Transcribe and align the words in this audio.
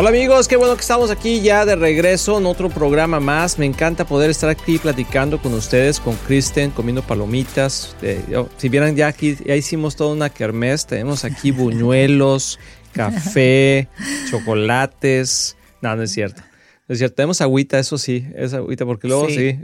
Hola 0.00 0.10
amigos, 0.10 0.46
qué 0.46 0.54
bueno 0.54 0.76
que 0.76 0.82
estamos 0.82 1.10
aquí 1.10 1.40
ya 1.40 1.66
de 1.66 1.74
regreso 1.74 2.38
en 2.38 2.46
otro 2.46 2.70
programa 2.70 3.18
más. 3.18 3.58
Me 3.58 3.66
encanta 3.66 4.06
poder 4.06 4.30
estar 4.30 4.48
aquí 4.48 4.78
platicando 4.78 5.42
con 5.42 5.52
ustedes, 5.54 5.98
con 5.98 6.14
Kristen, 6.14 6.70
comiendo 6.70 7.02
palomitas. 7.02 7.96
Eh, 8.00 8.22
si 8.58 8.68
vieran 8.68 8.94
ya 8.94 9.08
aquí, 9.08 9.36
ya 9.44 9.56
hicimos 9.56 9.96
toda 9.96 10.12
una 10.14 10.30
kermés. 10.30 10.86
Tenemos 10.86 11.24
aquí 11.24 11.50
buñuelos, 11.50 12.60
café, 12.92 13.88
chocolates. 14.30 15.56
No, 15.82 15.96
no 15.96 16.04
es 16.04 16.12
cierto. 16.12 16.42
Es 16.88 16.98
cierto, 16.98 17.16
tenemos 17.16 17.40
agüita, 17.42 17.78
eso 17.78 17.98
sí, 17.98 18.26
es 18.34 18.54
agüita, 18.54 18.86
porque 18.86 19.08
luego 19.08 19.28
sí, 19.28 19.34
sí 19.34 19.58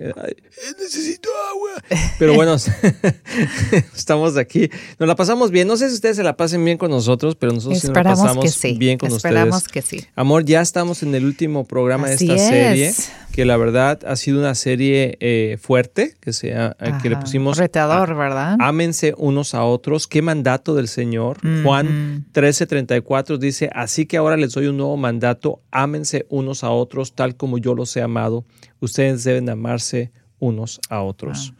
necesito 0.79 1.31
agua. 1.51 1.71
Pero 2.19 2.35
bueno, 2.35 2.57
estamos 3.97 4.37
aquí. 4.37 4.69
Nos 4.99 5.09
la 5.09 5.17
pasamos 5.17 5.51
bien. 5.51 5.67
No 5.69 5.77
sé 5.77 5.89
si 5.89 5.95
ustedes 5.95 6.17
se 6.17 6.23
la 6.23 6.37
pasen 6.37 6.65
bien 6.65 6.79
con 6.79 6.91
nosotros, 6.91 7.37
pero 7.37 7.53
nosotros 7.53 7.81
sí 7.81 7.87
nos 7.89 7.97
la 7.97 8.03
pasamos 8.03 8.61
bien 8.79 8.99
con 8.99 9.11
Esperamos 9.13 9.57
ustedes. 9.65 9.73
que 9.73 9.83
sí. 10.01 10.07
Amor, 10.15 10.45
ya 10.45 10.61
estamos 10.61 11.03
en 11.03 11.15
el 11.15 11.25
último 11.25 11.65
programa 11.65 12.09
Así 12.09 12.27
de 12.27 12.35
esta 12.35 12.45
es. 12.45 12.51
serie, 12.95 12.95
que 13.33 13.45
la 13.45 13.57
verdad 13.57 14.01
ha 14.07 14.17
sido 14.17 14.39
una 14.39 14.55
serie 14.55 15.17
eh, 15.21 15.59
fuerte, 15.61 16.15
que, 16.21 16.33
sea, 16.33 16.77
eh, 16.81 16.93
que 17.03 17.09
le 17.11 17.17
pusimos... 17.17 17.57
Retador, 17.59 18.11
a- 18.11 18.15
¿verdad? 18.15 18.57
Ámense 18.61 19.15
unos 19.17 19.55
a 19.55 19.65
otros. 19.65 20.07
Qué 20.07 20.23
mandato 20.23 20.75
del 20.75 20.89
Señor. 20.89 21.39
Juan 21.65 22.27
13:34 22.33 23.39
dice, 23.39 23.71
así 23.75 24.07
que 24.07 24.17
ahora 24.17 24.37
les 24.37 24.53
doy 24.53 24.67
un 24.67 24.77
nuevo 24.77 24.97
mandato, 24.97 25.63
ámense 25.71 26.27
unos 26.29 26.65
a 26.65 26.71
otros 26.71 27.14
tal 27.15 27.37
como 27.37 27.59
yo 27.59 27.75
los 27.75 27.97
he 27.97 28.03
amado. 28.03 28.45
Ustedes 28.81 29.25
deben 29.25 29.49
amarse 29.49 30.13
unos 30.39 30.81
a 30.89 31.03
otros. 31.03 31.53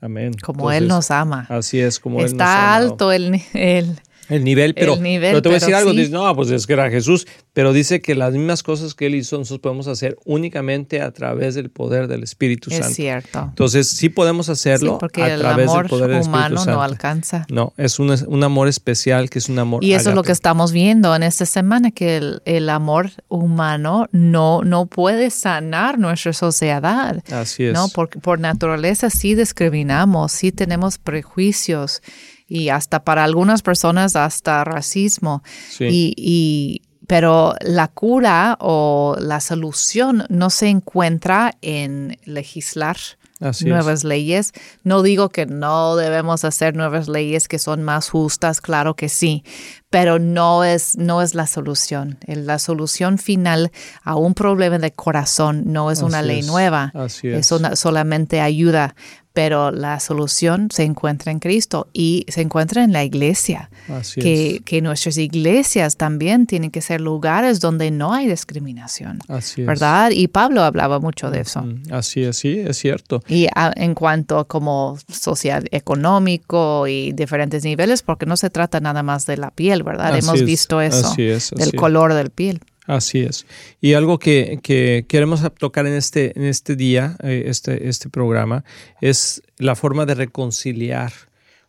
Amén. 0.00 0.32
Como 0.42 0.70
Él 0.70 0.86
nos 0.86 1.10
ama. 1.10 1.46
Así 1.48 1.80
es, 1.80 1.98
como 1.98 2.20
Él 2.20 2.24
nos 2.24 2.32
ha 2.32 2.34
Está 2.34 2.74
alto 2.76 3.12
el, 3.12 3.42
el, 3.52 4.00
El 4.28 4.44
nivel, 4.44 4.74
pero, 4.74 4.94
El 4.94 5.02
nivel, 5.02 5.30
pero 5.30 5.42
te 5.42 5.48
voy 5.48 5.56
a 5.56 5.60
decir 5.60 5.74
algo, 5.74 5.90
sí. 5.92 5.96
dices, 5.96 6.10
no, 6.12 6.34
pues 6.36 6.50
es 6.50 6.66
que 6.66 6.72
era 6.74 6.90
Jesús, 6.90 7.26
pero 7.52 7.72
dice 7.72 8.00
que 8.00 8.14
las 8.14 8.32
mismas 8.34 8.62
cosas 8.62 8.94
que 8.94 9.06
él 9.06 9.14
hizo 9.14 9.38
nosotros 9.38 9.60
podemos 9.60 9.86
hacer 9.88 10.16
únicamente 10.24 11.00
a 11.00 11.10
través 11.12 11.54
del 11.54 11.70
poder 11.70 12.08
del 12.08 12.22
Espíritu 12.22 12.70
es 12.70 12.76
Santo. 12.78 12.94
cierto. 12.94 13.38
Entonces 13.48 13.88
sí 13.88 14.08
podemos 14.08 14.48
hacerlo 14.48 14.92
Sí, 14.92 14.96
porque 15.00 15.22
a 15.22 15.34
el 15.34 15.40
través 15.40 15.68
amor 15.68 15.82
del 15.84 15.90
poder 15.90 16.08
del 16.10 16.18
Espíritu 16.20 16.36
humano 16.36 16.56
Santo. 16.58 16.72
no 16.72 16.82
alcanza. 16.82 17.46
No, 17.50 17.72
es 17.76 17.98
un, 17.98 18.14
un 18.26 18.44
amor 18.44 18.68
especial 18.68 19.30
que 19.30 19.38
es 19.38 19.48
un 19.48 19.58
amor 19.58 19.82
Y 19.82 19.92
eso 19.94 20.10
es 20.10 20.14
lo 20.14 20.22
que 20.22 20.32
estamos 20.32 20.72
viendo 20.72 21.14
en 21.16 21.22
esta 21.22 21.46
semana, 21.46 21.90
que 21.90 22.16
el, 22.18 22.42
el 22.44 22.68
amor 22.68 23.10
humano 23.28 24.08
no, 24.12 24.62
no 24.62 24.86
puede 24.86 25.30
sanar 25.30 25.98
nuestra 25.98 26.32
sociedad. 26.32 27.22
Así 27.32 27.64
es. 27.64 27.72
¿no? 27.74 27.88
Porque 27.88 28.18
por 28.18 28.40
naturaleza 28.40 29.10
sí 29.10 29.34
discriminamos, 29.34 30.32
sí 30.32 30.52
tenemos 30.52 30.98
prejuicios 30.98 32.02
y 32.48 32.70
hasta 32.70 33.04
para 33.04 33.22
algunas 33.24 33.62
personas 33.62 34.16
hasta 34.16 34.64
racismo. 34.64 35.42
Sí. 35.70 35.84
Y, 35.84 36.14
y- 36.16 36.82
pero 37.06 37.54
la 37.62 37.88
cura 37.88 38.58
o 38.60 39.16
la 39.18 39.40
solución 39.40 40.24
no 40.28 40.50
se 40.50 40.68
encuentra 40.68 41.54
en 41.62 42.18
legislar 42.26 42.98
Así 43.40 43.64
es. 43.64 43.70
nuevas 43.70 44.04
leyes. 44.04 44.52
No 44.84 45.00
digo 45.00 45.30
que 45.30 45.46
no 45.46 45.96
debemos 45.96 46.44
hacer 46.44 46.76
nuevas 46.76 47.08
leyes 47.08 47.48
que 47.48 47.58
son 47.58 47.82
más 47.82 48.10
justas, 48.10 48.60
claro 48.60 48.94
que 48.94 49.08
sí, 49.08 49.42
pero 49.88 50.18
no 50.18 50.64
es, 50.64 50.98
no 50.98 51.22
es 51.22 51.34
la 51.34 51.46
solución. 51.46 52.18
La 52.26 52.58
solución 52.58 53.16
final 53.16 53.70
a 54.02 54.16
un 54.16 54.34
problema 54.34 54.78
de 54.78 54.92
corazón 54.92 55.62
no 55.66 55.90
es 55.90 56.02
una 56.02 56.20
ley 56.20 56.40
es, 56.40 56.46
nueva, 56.46 56.92
así 56.94 57.28
es. 57.28 57.50
una- 57.52 57.74
solamente 57.74 58.42
ayuda, 58.42 58.94
pero 59.38 59.70
la 59.70 60.00
solución 60.00 60.66
se 60.72 60.82
encuentra 60.82 61.30
en 61.30 61.38
Cristo 61.38 61.86
y 61.92 62.26
se 62.26 62.40
encuentra 62.40 62.82
en 62.82 62.92
la 62.92 63.04
iglesia. 63.04 63.70
Así 63.88 64.20
Que, 64.20 64.56
es. 64.56 64.60
que 64.62 64.82
nuestras 64.82 65.16
iglesias 65.16 65.96
también 65.96 66.46
tienen 66.48 66.72
que 66.72 66.80
ser 66.80 67.00
lugares 67.00 67.60
donde 67.60 67.92
no 67.92 68.12
hay 68.12 68.26
discriminación, 68.26 69.20
Así 69.28 69.60
es. 69.60 69.66
¿verdad? 69.68 70.10
Y 70.10 70.26
Pablo 70.26 70.64
hablaba 70.64 70.98
mucho 70.98 71.30
de 71.30 71.42
eso. 71.42 71.64
Así 71.92 72.24
es, 72.24 72.36
sí, 72.36 72.58
es 72.58 72.78
cierto. 72.78 73.22
Y 73.28 73.46
a- 73.54 73.72
en 73.76 73.94
cuanto 73.94 74.40
a 74.40 74.44
como 74.48 74.98
social, 75.08 75.68
económico 75.70 76.88
y 76.88 77.12
diferentes 77.12 77.62
niveles, 77.62 78.02
porque 78.02 78.26
no 78.26 78.36
se 78.36 78.50
trata 78.50 78.80
nada 78.80 79.04
más 79.04 79.24
de 79.26 79.36
la 79.36 79.52
piel, 79.52 79.84
¿verdad? 79.84 80.14
Así 80.14 80.18
Hemos 80.26 80.40
es, 80.40 80.46
visto 80.46 80.80
eso, 80.80 81.06
así 81.06 81.22
es, 81.28 81.50
del 81.50 81.60
así 81.68 81.70
es. 81.76 81.80
color 81.80 82.12
del 82.14 82.30
piel. 82.30 82.60
Así 82.88 83.20
es. 83.20 83.46
Y 83.82 83.92
algo 83.92 84.18
que, 84.18 84.60
que 84.62 85.04
queremos 85.06 85.42
tocar 85.58 85.86
en 85.86 85.92
este, 85.92 86.32
en 86.38 86.46
este 86.46 86.74
día, 86.74 87.18
eh, 87.22 87.44
este, 87.44 87.86
este 87.86 88.08
programa, 88.08 88.64
es 89.02 89.42
la 89.58 89.76
forma 89.76 90.06
de 90.06 90.14
reconciliar. 90.14 91.12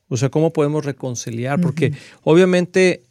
O 0.08 0.16
sea, 0.16 0.30
cómo 0.30 0.54
podemos 0.54 0.86
reconciliar, 0.86 1.60
porque 1.60 1.92
obviamente, 2.24 3.04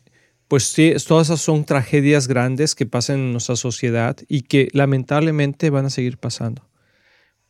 pues 0.49 0.65
sí, 0.65 0.95
todas 1.07 1.27
esas 1.29 1.43
son 1.43 1.67
tragedias 1.67 2.29
grandes 2.29 2.75
que 2.75 2.87
pasan 2.87 3.17
en 3.17 3.33
nuestra 3.33 3.57
sociedad 3.57 4.17
y 4.27 4.41
que 4.41 4.69
lamentablemente 4.73 5.69
van 5.69 5.85
a 5.85 5.91
seguir 5.91 6.17
pasando 6.17 6.67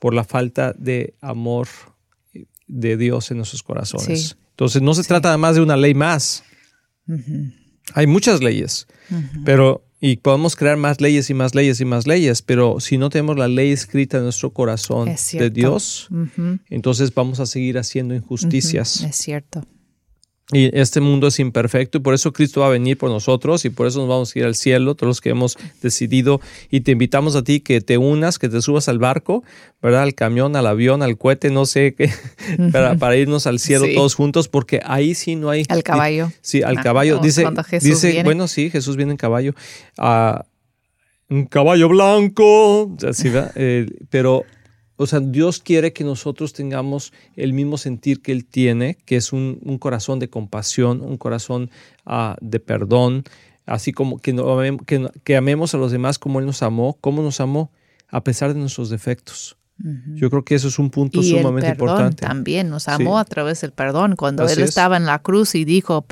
por 0.01 0.13
la 0.13 0.25
falta 0.25 0.75
de 0.77 1.15
amor 1.21 1.69
de 2.67 2.97
Dios 2.97 3.31
en 3.31 3.37
nuestros 3.37 3.63
corazones. 3.63 4.31
Sí. 4.31 4.35
Entonces, 4.51 4.83
no 4.83 4.93
se 4.93 5.05
trata 5.05 5.29
nada 5.29 5.39
más 5.39 5.55
de 5.55 5.63
una 5.63 5.77
ley 5.77 5.95
más. 5.95 6.43
Hay 7.95 8.09
muchas 8.09 8.43
leyes, 8.43 8.89
pero 9.45 9.88
y 10.01 10.19
podemos 10.19 10.55
crear 10.55 10.77
más 10.77 11.01
leyes 11.01 11.29
y 11.31 11.35
más 11.35 11.55
leyes 11.55 11.81
y 11.81 11.85
más 11.85 12.07
leyes, 12.07 12.43
pero 12.43 12.81
si 12.81 12.99
no 12.99 13.11
tenemos 13.11 13.37
la 13.37 13.49
ley 13.49 13.73
escrita 13.73 14.19
en 14.19 14.25
nuestro 14.25 14.53
corazón 14.53 15.15
de. 15.33 15.51
Dios, 15.51 16.09
entonces 16.69 17.13
vamos 17.15 17.41
a 17.41 17.47
seguir 17.47 17.79
haciendo 17.79 18.15
injusticias. 18.15 19.03
Es 19.03 19.17
cierto. 19.17 19.65
Y 20.51 20.71
este 20.79 21.03
mundo 21.03 21.27
es 21.27 21.39
imperfecto 21.41 21.99
y 21.99 22.01
por 22.01 22.15
eso 22.15 22.33
Cristo 22.33 22.63
va 22.63 22.69
a 22.69 22.71
venir 22.71 22.97
por 22.97 23.11
nosotros 23.11 23.67
y 23.67 23.71
por 23.71 23.87
eso 23.87 23.99
nos 23.99 24.09
vamos 24.09 24.35
a 24.35 24.39
ir 24.39 24.45
al 24.47 24.55
cielo, 24.55 24.95
todos 24.95 25.09
los 25.09 25.21
que 25.21 25.29
hemos 25.29 25.59
decidido. 25.83 26.41
Y 26.71 26.81
te 26.81 26.93
invitamos 26.93 27.37
a 27.37 27.45
ti 27.45 27.61
que 27.61 27.83
te 27.83 27.99
unas, 27.99 28.39
que 28.39 28.49
te 28.49 28.63
subas 28.63 28.89
al 28.89 28.99
barco, 28.99 29.45
¿verdad? 29.83 30.05
Al 30.05 30.15
camión, 30.15 30.57
al 30.57 30.67
avión, 30.67 31.03
al 31.03 31.19
cohete, 31.19 31.51
no 31.51 31.67
sé 31.67 31.95
qué, 31.95 32.11
para, 32.73 32.95
para 32.97 33.17
irnos 33.17 33.47
al 33.47 33.59
cielo 33.59 33.85
Sí. 33.85 33.95
todos 33.95 34.15
juntos, 34.15 34.49
porque 34.49 34.81
ahí 34.87 35.15
sí 35.15 35.37
no 35.37 35.51
hay. 35.51 35.65
Al 35.69 35.83
caballo. 35.83 36.33
Sí, 36.41 36.63
al 36.63 36.79
Ah, 36.79 36.83
caballo. 36.83 37.19
Dice, 37.19 37.47
dice 37.83 38.09
viene. 38.09 38.25
bueno, 38.25 38.49
sí, 38.49 38.71
Jesús 38.71 38.97
viene 38.97 39.13
en 39.13 39.19
caballo. 39.19 39.53
Ah, 39.99 40.47
un 41.29 41.45
caballo 41.45 41.91
blanco. 41.91 42.97
Eh, 43.55 43.87
pero, 44.09 44.45
o 44.99 45.07
sea, 45.07 45.21
Dios 45.21 45.61
quiere 45.61 45.93
que 45.95 46.05
nosotros 46.05 46.53
tengamos 46.53 47.13
el 47.37 47.53
mismo 47.55 47.79
sentir 47.79 48.21
que 48.21 48.33
Él 48.33 48.45
tiene, 48.45 48.99
que 49.07 49.17
es 49.17 49.33
un, 49.33 49.59
un 49.65 49.79
corazón 49.79 50.19
de 50.19 50.29
compasión, 50.29 51.01
un 51.01 51.17
corazón 51.17 51.71
ah, 52.05 52.37
de 52.43 52.61
perdón, 52.61 53.25
así 53.65 53.93
como 53.93 54.19
que, 54.19 54.33
no 54.35 54.45
amem- 54.45 54.85
que, 54.85 54.99
no- 54.99 55.11
que 55.25 55.37
amemos 55.37 55.73
a 55.75 55.79
los 55.79 55.91
demás 55.93 56.19
como 56.19 56.41
Él 56.41 56.47
nos 56.47 56.63
amó, 56.63 56.99
como 57.01 57.23
nos 57.23 57.41
amó, 57.41 57.71
a 58.09 58.23
pesar 58.25 58.53
de 58.53 58.61
nuestros 58.61 58.91
defectos. 58.91 59.57
Yo 60.15 60.29
creo 60.29 60.45
que 60.45 60.57
eso 60.57 60.67
es 60.67 60.81
un 60.81 60.91
punto 60.91 61.23
Y 61.23 61.31
el 61.35 61.39
sumamente 61.39 61.69
perdón 61.77 61.89
importante. 61.91 62.27
también 62.27 62.69
nos 62.69 62.89
amó 62.89 63.15
Sí. 63.17 63.21
a 63.21 63.25
través 63.25 63.61
del 63.61 63.71
perdón. 63.71 64.17
Cuando 64.17 64.43
Así 64.43 64.55
Él 64.55 64.63
es. 64.65 64.71
estaba 64.71 64.97
en 64.97 65.07
la 65.07 65.21
cruz 65.21 65.55
y 65.55 65.65
dijo, 65.65 66.03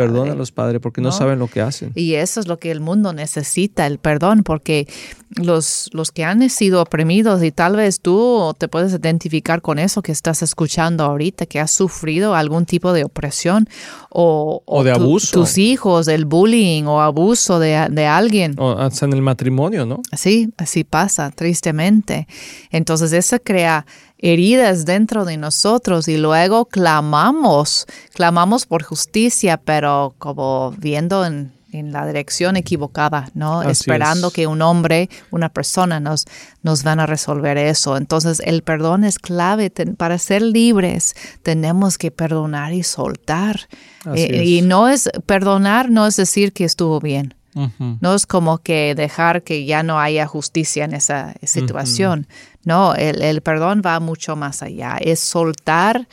Perdónalos, 0.00 0.52
Padre, 0.52 0.80
porque 0.80 1.00
no, 1.00 1.08
¿no? 1.08 1.12
saben 1.12 1.38
lo 1.38 1.46
que 1.46 1.60
hacen. 1.60 1.92
Y 1.94 2.14
eso 2.14 2.40
es 2.40 2.48
lo 2.48 2.58
que 2.58 2.70
el 2.70 2.80
mundo 2.80 3.12
necesita, 3.12 3.86
el 3.86 3.98
perdón, 3.98 4.42
porque 4.42 4.88
los, 5.36 5.90
los 5.92 6.10
que 6.10 6.24
han 6.24 6.48
sido 6.50 6.82
oprimidos 6.82 7.42
y 7.42 7.52
tal 7.52 7.76
vez 7.76 8.00
tú 8.00 8.54
te 8.58 8.66
puedes 8.68 8.92
identificar 8.92 9.62
con 9.62 9.78
eso 9.78 10.02
que 10.02 10.12
estás 10.12 10.42
escuchando 10.42 11.04
ahorita, 11.04 11.46
que 11.46 11.60
has 11.60 11.70
sufrido 11.70 12.34
algún 12.34 12.66
tipo 12.66 12.92
de 12.92 13.04
opresión 13.04 13.68
o, 14.10 14.62
O 14.66 14.82
de 14.82 14.92
abuso. 14.92 15.32
Tus 15.32 15.58
hijos, 15.58 16.08
el 16.08 16.24
bullying 16.24 16.84
o 16.84 17.00
abuso 17.00 17.58
de, 17.58 17.88
de 17.90 18.06
alguien. 18.06 18.54
O 18.58 18.72
hasta 18.72 19.06
en 19.06 19.12
el 19.12 19.22
matrimonio, 19.22 19.86
¿no? 19.86 20.00
Sí, 20.16 20.48
así 20.56 20.82
pasa, 20.84 21.30
tristemente. 21.30 22.26
Entonces 22.70 23.12
eso 23.12 23.36
crea 23.42 23.86
heridas 24.22 24.84
dentro 24.84 25.24
de 25.24 25.36
nosotros 25.36 26.06
y 26.08 26.16
luego 26.16 26.66
clamamos, 26.66 27.86
clamamos 28.14 28.66
por 28.66 28.82
justicia, 28.82 29.56
pero 29.56 30.14
como 30.18 30.72
viendo 30.78 31.24
en, 31.24 31.52
en 31.72 31.92
la 31.92 32.06
dirección 32.06 32.56
equivocada, 32.56 33.30
¿no? 33.34 33.60
Así 33.60 33.70
Esperando 33.70 34.28
es. 34.28 34.32
que 34.34 34.46
un 34.46 34.60
hombre, 34.60 35.08
una 35.30 35.48
persona 35.48 36.00
nos, 36.00 36.26
nos 36.62 36.82
van 36.82 37.00
a 37.00 37.06
resolver 37.06 37.56
eso. 37.58 37.96
Entonces 37.96 38.40
el 38.44 38.62
perdón 38.62 39.04
es 39.04 39.18
clave. 39.18 39.70
Ten- 39.70 39.96
para 39.96 40.18
ser 40.18 40.42
libres 40.42 41.14
tenemos 41.42 41.96
que 41.96 42.10
perdonar 42.10 42.72
y 42.74 42.82
soltar. 42.82 43.68
Eh, 44.14 44.44
y 44.44 44.62
no 44.62 44.88
es, 44.88 45.08
perdonar 45.26 45.90
no 45.90 46.06
es 46.06 46.16
decir 46.16 46.52
que 46.52 46.64
estuvo 46.64 47.00
bien. 47.00 47.34
No 47.54 48.14
es 48.14 48.26
como 48.26 48.58
que 48.58 48.94
dejar 48.94 49.42
que 49.42 49.64
ya 49.64 49.82
no 49.82 49.98
haya 49.98 50.26
justicia 50.26 50.84
en 50.84 50.94
esa 50.94 51.34
situación. 51.42 52.26
No, 52.64 52.94
el, 52.94 53.40
perdón 53.42 53.82
va 53.84 53.98
mucho 54.00 54.36
más 54.36 54.62
allá. 54.62 54.96
Es 55.00 55.20
soltar 55.20 56.08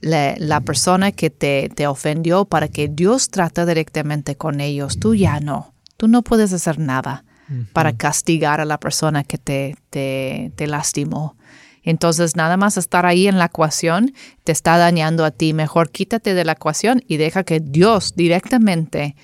la, 0.00 0.60
persona 0.60 1.12
que 1.12 1.30
te, 1.30 1.70
te, 1.74 1.86
ofendió 1.86 2.44
para 2.44 2.68
que 2.68 2.88
Dios 2.88 3.30
trate 3.30 3.64
directamente 3.66 4.36
con 4.36 4.60
ellos. 4.60 4.98
Tú 4.98 5.14
ya 5.14 5.40
no. 5.40 5.74
Tú 5.96 6.08
no 6.08 6.22
puedes 6.22 6.52
hacer 6.52 6.78
nada 6.78 7.24
para 7.72 7.96
castigar 7.96 8.60
a 8.60 8.64
la 8.64 8.80
persona 8.80 9.22
que 9.22 9.38
te, 9.38 9.76
te, 9.90 10.52
te 10.56 10.66
lastimó. 10.66 11.36
Entonces, 11.84 12.34
nada 12.34 12.56
más 12.56 12.76
estar 12.76 13.06
ahí 13.06 13.28
en 13.28 13.38
la 13.38 13.44
ecuación 13.46 14.12
te 14.42 14.50
está 14.50 14.76
dañando 14.76 15.24
a 15.24 15.30
ti. 15.30 15.52
Mejor 15.52 15.90
quítate 15.90 16.34
de 16.34 16.44
la 16.44 16.52
ecuación 16.52 17.02
y 17.06 17.16
deja 17.16 17.44
que 17.44 17.60
Dios 17.60 18.14
directamente 18.16 19.14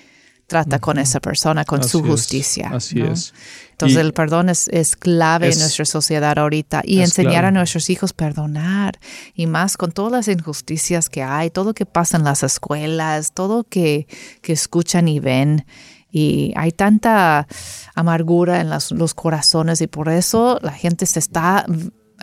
trata 0.53 0.77
con 0.77 0.99
esa 0.99 1.19
persona, 1.19 1.65
con 1.65 1.83
su 1.83 2.03
justicia. 2.03 2.69
así 2.71 3.01
es. 3.01 3.33
Entonces 3.71 3.97
el 3.97 4.13
perdón 4.13 4.49
es, 4.49 4.95
clave 4.95 5.51
en 5.51 5.57
nuestra 5.57 5.83
sociedad 5.83 6.37
ahorita 6.37 6.83
y 6.85 7.01
enseñar 7.01 7.43
a 7.45 7.49
nuestros 7.49 7.89
hijos 7.89 8.13
perdonar 8.13 8.99
y 9.33 9.47
más 9.47 9.77
con 9.77 9.91
todas 9.91 10.11
las 10.11 10.27
injusticias 10.27 11.09
que 11.09 11.23
hay, 11.23 11.49
todo 11.49 11.73
que 11.73 11.87
pasa 11.87 12.17
en 12.17 12.23
las 12.23 12.43
escuelas, 12.43 13.33
todo 13.33 13.63
que, 13.63 14.05
que 14.43 14.53
escuchan 14.53 15.07
y 15.07 15.19
ven. 15.19 15.65
Y 16.11 16.53
hay 16.55 16.71
tanta 16.71 17.47
amargura 17.95 18.61
en 18.61 18.69
los 18.69 19.13
corazones 19.15 19.81
y 19.81 19.87
por 19.87 20.09
eso 20.09 20.59
la 20.61 20.71
gente 20.71 21.07
se 21.07 21.17
está 21.17 21.65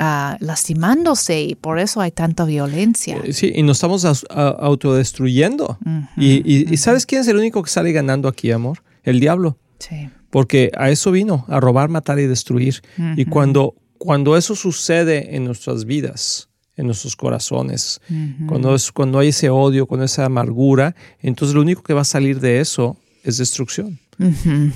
Ah, 0.02 0.38
lastimándose 0.40 1.42
y 1.42 1.54
por 1.54 1.78
eso 1.78 2.00
hay 2.00 2.10
tanta 2.10 2.46
violencia. 2.46 3.20
Eh, 3.22 3.34
sí, 3.34 3.52
y 3.54 3.62
nos 3.62 3.76
estamos 3.76 4.24
autodestruyendo. 4.30 5.78
y, 6.16 6.74
¿sabes 6.78 7.04
quién 7.04 7.20
es 7.20 7.28
el 7.28 7.36
único 7.36 7.62
que 7.62 7.68
sale 7.68 7.92
ganando 7.92 8.26
aquí, 8.26 8.50
amor? 8.50 8.82
El 9.02 9.20
diablo. 9.20 9.58
Sí. 9.78 10.08
Porque 10.30 10.70
a 10.74 10.88
eso 10.88 11.10
vino, 11.10 11.44
a 11.48 11.60
robar, 11.60 11.90
matar 11.90 12.18
y 12.18 12.26
destruir. 12.26 12.80
Y 13.14 13.26
cuando, 13.26 13.74
cuando 13.98 14.38
eso 14.38 14.56
sucede 14.56 15.36
en 15.36 15.44
nuestras 15.44 15.84
vidas, 15.84 16.48
en 16.78 16.86
nuestros 16.86 17.14
corazones, 17.14 18.00
cuando, 18.48 18.74
es, 18.74 18.92
cuando 18.92 19.18
hay 19.18 19.28
ese 19.28 19.50
odio, 19.50 19.86
con 19.86 20.02
esa 20.02 20.24
amargura, 20.24 20.96
entonces 21.20 21.54
lo 21.54 21.60
único 21.60 21.82
que 21.82 21.92
va 21.92 22.00
a 22.00 22.04
salir 22.06 22.40
de 22.40 22.60
eso 22.60 22.96
es 23.22 23.36
destrucción. 23.36 23.98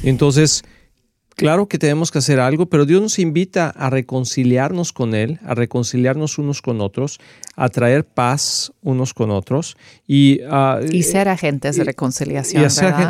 Entonces, 0.03 0.65
Claro 1.37 1.67
que 1.67 1.79
tenemos 1.79 2.11
que 2.11 2.19
hacer 2.19 2.39
algo, 2.39 2.67
pero 2.67 2.87
Dios 2.87 3.03
nos 3.03 3.19
invita 3.19 3.71
a 3.71 3.91
reconciliarnos 3.91 4.93
con 4.93 5.15
Él, 5.15 5.41
a 5.45 5.55
reconciliarnos 5.55 6.39
unos 6.39 6.63
con 6.63 6.81
otros, 6.81 7.19
a 7.57 7.69
traer 7.69 8.05
paz 8.05 8.73
unos 8.83 9.15
con 9.15 9.31
otros 9.31 9.77
y, 10.07 10.41
y 10.91 11.03
ser 11.03 11.29
agentes 11.29 11.77
de 11.77 11.85
reconciliación. 11.85 12.63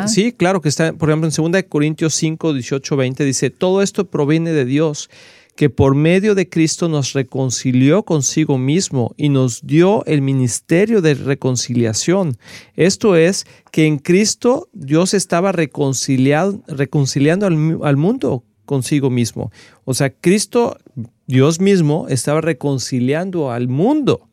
sí, 0.07 0.31
claro 0.31 0.61
que 0.61 0.69
está, 0.69 0.93
por 0.93 1.09
ejemplo, 1.09 1.29
en 1.29 1.53
2 1.53 1.63
Corintios 1.69 2.15
5, 2.15 2.53
18, 2.53 2.95
20 2.95 3.25
dice, 3.25 3.49
todo 3.49 3.81
esto 3.81 4.05
proviene 4.05 4.51
de 4.51 4.65
Dios 4.65 5.09
que 5.55 5.69
por 5.69 5.95
medio 5.95 6.35
de 6.35 6.49
Cristo 6.49 6.89
nos 6.89 7.13
reconcilió 7.13 8.03
consigo 8.03 8.57
mismo 8.57 9.13
y 9.17 9.29
nos 9.29 9.65
dio 9.65 10.05
el 10.05 10.21
ministerio 10.21 11.01
de 11.01 11.13
reconciliación. 11.13 12.37
Esto 12.75 13.15
es 13.15 13.45
que 13.71 13.85
en 13.85 13.97
Cristo 13.97 14.67
Dios 14.73 15.13
estaba 15.13 15.51
reconciliando, 15.53 16.61
reconciliando 16.67 17.45
al, 17.45 17.79
al 17.83 17.97
mundo 17.97 18.43
consigo 18.65 19.09
mismo. 19.09 19.51
O 19.85 19.93
sea, 19.93 20.09
Cristo, 20.09 20.77
Dios 21.25 21.61
mismo, 21.61 22.07
estaba 22.09 22.41
reconciliando 22.41 23.51
al 23.51 23.69
mundo 23.69 24.27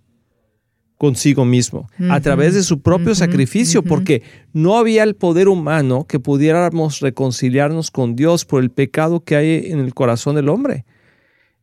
consigo 1.02 1.44
mismo 1.44 1.88
a 2.10 2.20
través 2.20 2.54
de 2.54 2.62
su 2.62 2.80
propio 2.80 3.16
sacrificio, 3.16 3.82
porque 3.82 4.22
no 4.52 4.78
había 4.78 5.02
el 5.02 5.16
poder 5.16 5.48
humano 5.48 6.06
que 6.06 6.20
pudiéramos 6.20 7.00
reconciliarnos 7.00 7.90
con 7.90 8.14
Dios 8.14 8.44
por 8.44 8.62
el 8.62 8.70
pecado 8.70 9.24
que 9.24 9.34
hay 9.34 9.72
en 9.72 9.80
el 9.80 9.94
corazón 9.94 10.36
del 10.36 10.48
hombre. 10.48 10.84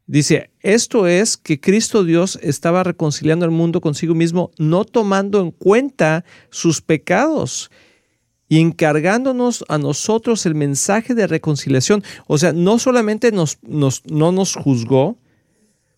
Dice, 0.10 0.50
esto 0.62 1.06
es 1.06 1.38
que 1.38 1.60
Cristo 1.60 2.04
Dios 2.04 2.40
estaba 2.42 2.84
reconciliando 2.84 3.46
al 3.46 3.52
mundo 3.52 3.80
consigo 3.80 4.16
mismo, 4.16 4.50
no 4.58 4.84
tomando 4.84 5.40
en 5.40 5.52
cuenta 5.52 6.26
sus 6.50 6.82
pecados 6.82 7.70
y 8.48 8.60
encargándonos 8.60 9.64
a 9.68 9.78
nosotros 9.78 10.48
el 10.48 10.56
mensaje 10.56 11.14
de 11.14 11.28
reconciliación. 11.28 12.04
O 12.26 12.40
sea, 12.40 12.54
no 12.54 12.80
solamente 12.80 13.32
nos, 13.32 13.60
nos, 13.62 14.02
no 14.08 14.32
nos 14.32 14.56
juzgó, 14.56 15.20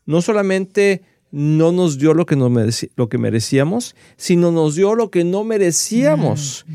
no 0.05 0.21
solamente 0.21 1.03
no 1.31 1.71
nos 1.71 1.97
dio 1.97 2.13
lo 2.13 2.25
que, 2.25 2.35
lo 2.35 3.07
que 3.07 3.17
merecíamos, 3.17 3.95
sino 4.17 4.51
nos 4.51 4.75
dio 4.75 4.93
lo 4.93 5.09
que 5.09 5.23
no 5.23 5.45
merecíamos, 5.45 6.65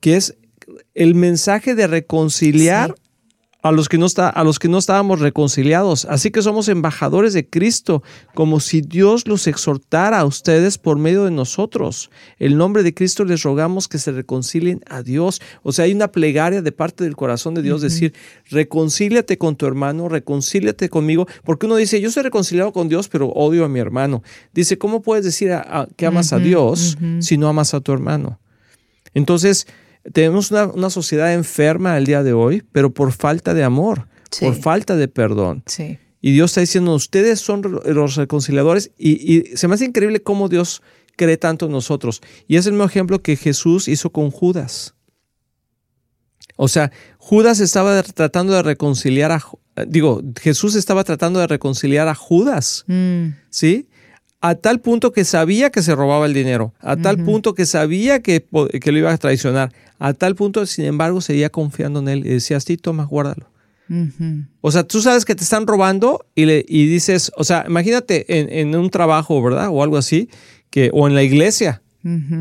que 0.00 0.16
es 0.16 0.38
el 0.94 1.14
mensaje 1.14 1.74
de 1.74 1.86
reconciliar 1.86 2.94
a 3.62 3.70
los 3.70 3.88
que 3.88 3.96
no 3.96 4.06
está, 4.06 4.28
a 4.28 4.42
los 4.42 4.58
que 4.58 4.68
no 4.68 4.78
estábamos 4.78 5.20
reconciliados. 5.20 6.04
Así 6.06 6.32
que 6.32 6.42
somos 6.42 6.68
embajadores 6.68 7.32
de 7.32 7.48
Cristo, 7.48 8.02
como 8.34 8.58
si 8.58 8.80
Dios 8.80 9.28
los 9.28 9.46
exhortara 9.46 10.18
a 10.18 10.24
ustedes 10.24 10.78
por 10.78 10.98
medio 10.98 11.24
de 11.24 11.30
nosotros. 11.30 12.10
El 12.38 12.56
nombre 12.56 12.82
de 12.82 12.92
Cristo 12.92 13.24
les 13.24 13.42
rogamos 13.44 13.86
que 13.86 13.98
se 13.98 14.10
reconcilien 14.10 14.80
a 14.88 15.02
Dios. 15.02 15.40
O 15.62 15.72
sea, 15.72 15.84
hay 15.84 15.92
una 15.92 16.08
plegaria 16.08 16.60
de 16.60 16.72
parte 16.72 17.04
del 17.04 17.14
corazón 17.14 17.54
de 17.54 17.62
Dios 17.62 17.80
decir, 17.80 18.12
reconcíliate 18.50 19.38
con 19.38 19.54
tu 19.54 19.66
hermano, 19.66 20.08
reconcíliate 20.08 20.88
conmigo, 20.88 21.28
porque 21.44 21.66
uno 21.66 21.76
dice, 21.76 22.00
yo 22.00 22.10
soy 22.10 22.24
reconciliado 22.24 22.72
con 22.72 22.88
Dios, 22.88 23.08
pero 23.08 23.28
odio 23.28 23.64
a 23.64 23.68
mi 23.68 23.78
hermano. 23.78 24.24
Dice, 24.52 24.76
¿cómo 24.76 25.02
puedes 25.02 25.24
decir 25.24 25.52
que 25.96 26.06
amas 26.06 26.32
a 26.32 26.38
Dios 26.38 26.98
si 27.20 27.38
no 27.38 27.48
amas 27.48 27.74
a 27.74 27.80
tu 27.80 27.92
hermano? 27.92 28.40
Entonces, 29.14 29.68
tenemos 30.12 30.50
una, 30.50 30.90
sociedad 30.90 31.32
enferma 31.32 31.96
el 31.96 32.06
día 32.06 32.22
de 32.22 32.32
hoy, 32.32 32.62
pero 32.72 32.92
por 32.92 33.12
falta 33.12 33.54
de 33.54 33.64
amor, 33.64 34.08
por 34.40 34.54
falta 34.54 34.96
de 34.96 35.08
perdón. 35.08 35.62
Y 36.20 36.32
Dios 36.32 36.52
está 36.52 36.60
diciendo, 36.60 36.94
ustedes 36.94 37.40
son 37.40 37.62
los 37.62 38.16
reconciliadores 38.16 38.92
y, 38.98 39.56
se 39.56 39.68
me 39.68 39.74
hace 39.74 39.84
increíble 39.84 40.22
cómo 40.22 40.48
Dios 40.48 40.82
cree 41.16 41.36
tanto 41.36 41.66
en 41.66 41.72
nosotros. 41.72 42.22
Y 42.48 42.56
es 42.56 42.66
el 42.66 42.72
mismo 42.72 42.86
ejemplo 42.86 43.22
que 43.22 43.36
Jesús 43.36 43.88
hizo 43.88 44.10
con 44.10 44.30
Judas. 44.30 44.94
O 46.56 46.68
sea, 46.68 46.92
Judas 47.18 47.60
estaba 47.60 48.02
tratando 48.02 48.52
de 48.52 48.62
reconciliar 48.62 49.32
a, 49.32 49.42
digo, 49.86 50.22
Jesús 50.40 50.74
estaba 50.74 51.02
tratando 51.04 51.40
de 51.40 51.46
reconciliar 51.46 52.08
a 52.08 52.14
Judas, 52.14 52.84
mm. 52.86 53.28
¿sí? 53.50 53.88
A 54.42 54.56
tal 54.56 54.80
punto 54.80 55.12
que 55.12 55.24
sabía 55.24 55.70
que 55.70 55.82
se 55.82 55.94
robaba 55.94 56.26
el 56.26 56.34
dinero, 56.34 56.74
a 56.80 56.96
tal 56.96 57.16
punto 57.24 57.54
que 57.54 57.64
sabía 57.64 58.20
que, 58.20 58.44
que, 58.80 58.92
lo 58.92 58.98
iba 58.98 59.12
a 59.12 59.16
traicionar, 59.16 59.72
a 60.00 60.14
tal 60.14 60.34
punto, 60.34 60.66
sin 60.66 60.84
embargo, 60.84 61.20
seguía 61.20 61.48
confiando 61.48 62.00
en 62.00 62.08
él 62.08 62.26
y 62.26 62.30
decía, 62.30 62.58
sí, 62.58 62.76
toma, 62.76 63.04
guárdalo. 63.04 63.46
O 64.60 64.72
sea, 64.72 64.82
tú 64.82 65.00
sabes 65.00 65.24
que 65.24 65.36
te 65.36 65.44
están 65.44 65.66
robando 65.66 66.26
y, 66.34 66.46
le, 66.46 66.64
y 66.66 66.86
dices, 66.86 67.30
o 67.36 67.44
sea, 67.44 67.64
imagínate 67.68 68.60
en, 68.60 68.74
un 68.74 68.90
trabajo, 68.90 69.40
¿verdad? 69.40 69.68
O 69.70 69.80
algo 69.82 69.96
así, 69.96 70.28
que, 70.70 70.90
o 70.92 71.06
en 71.06 71.14
la 71.14 71.22
iglesia, 71.22 71.80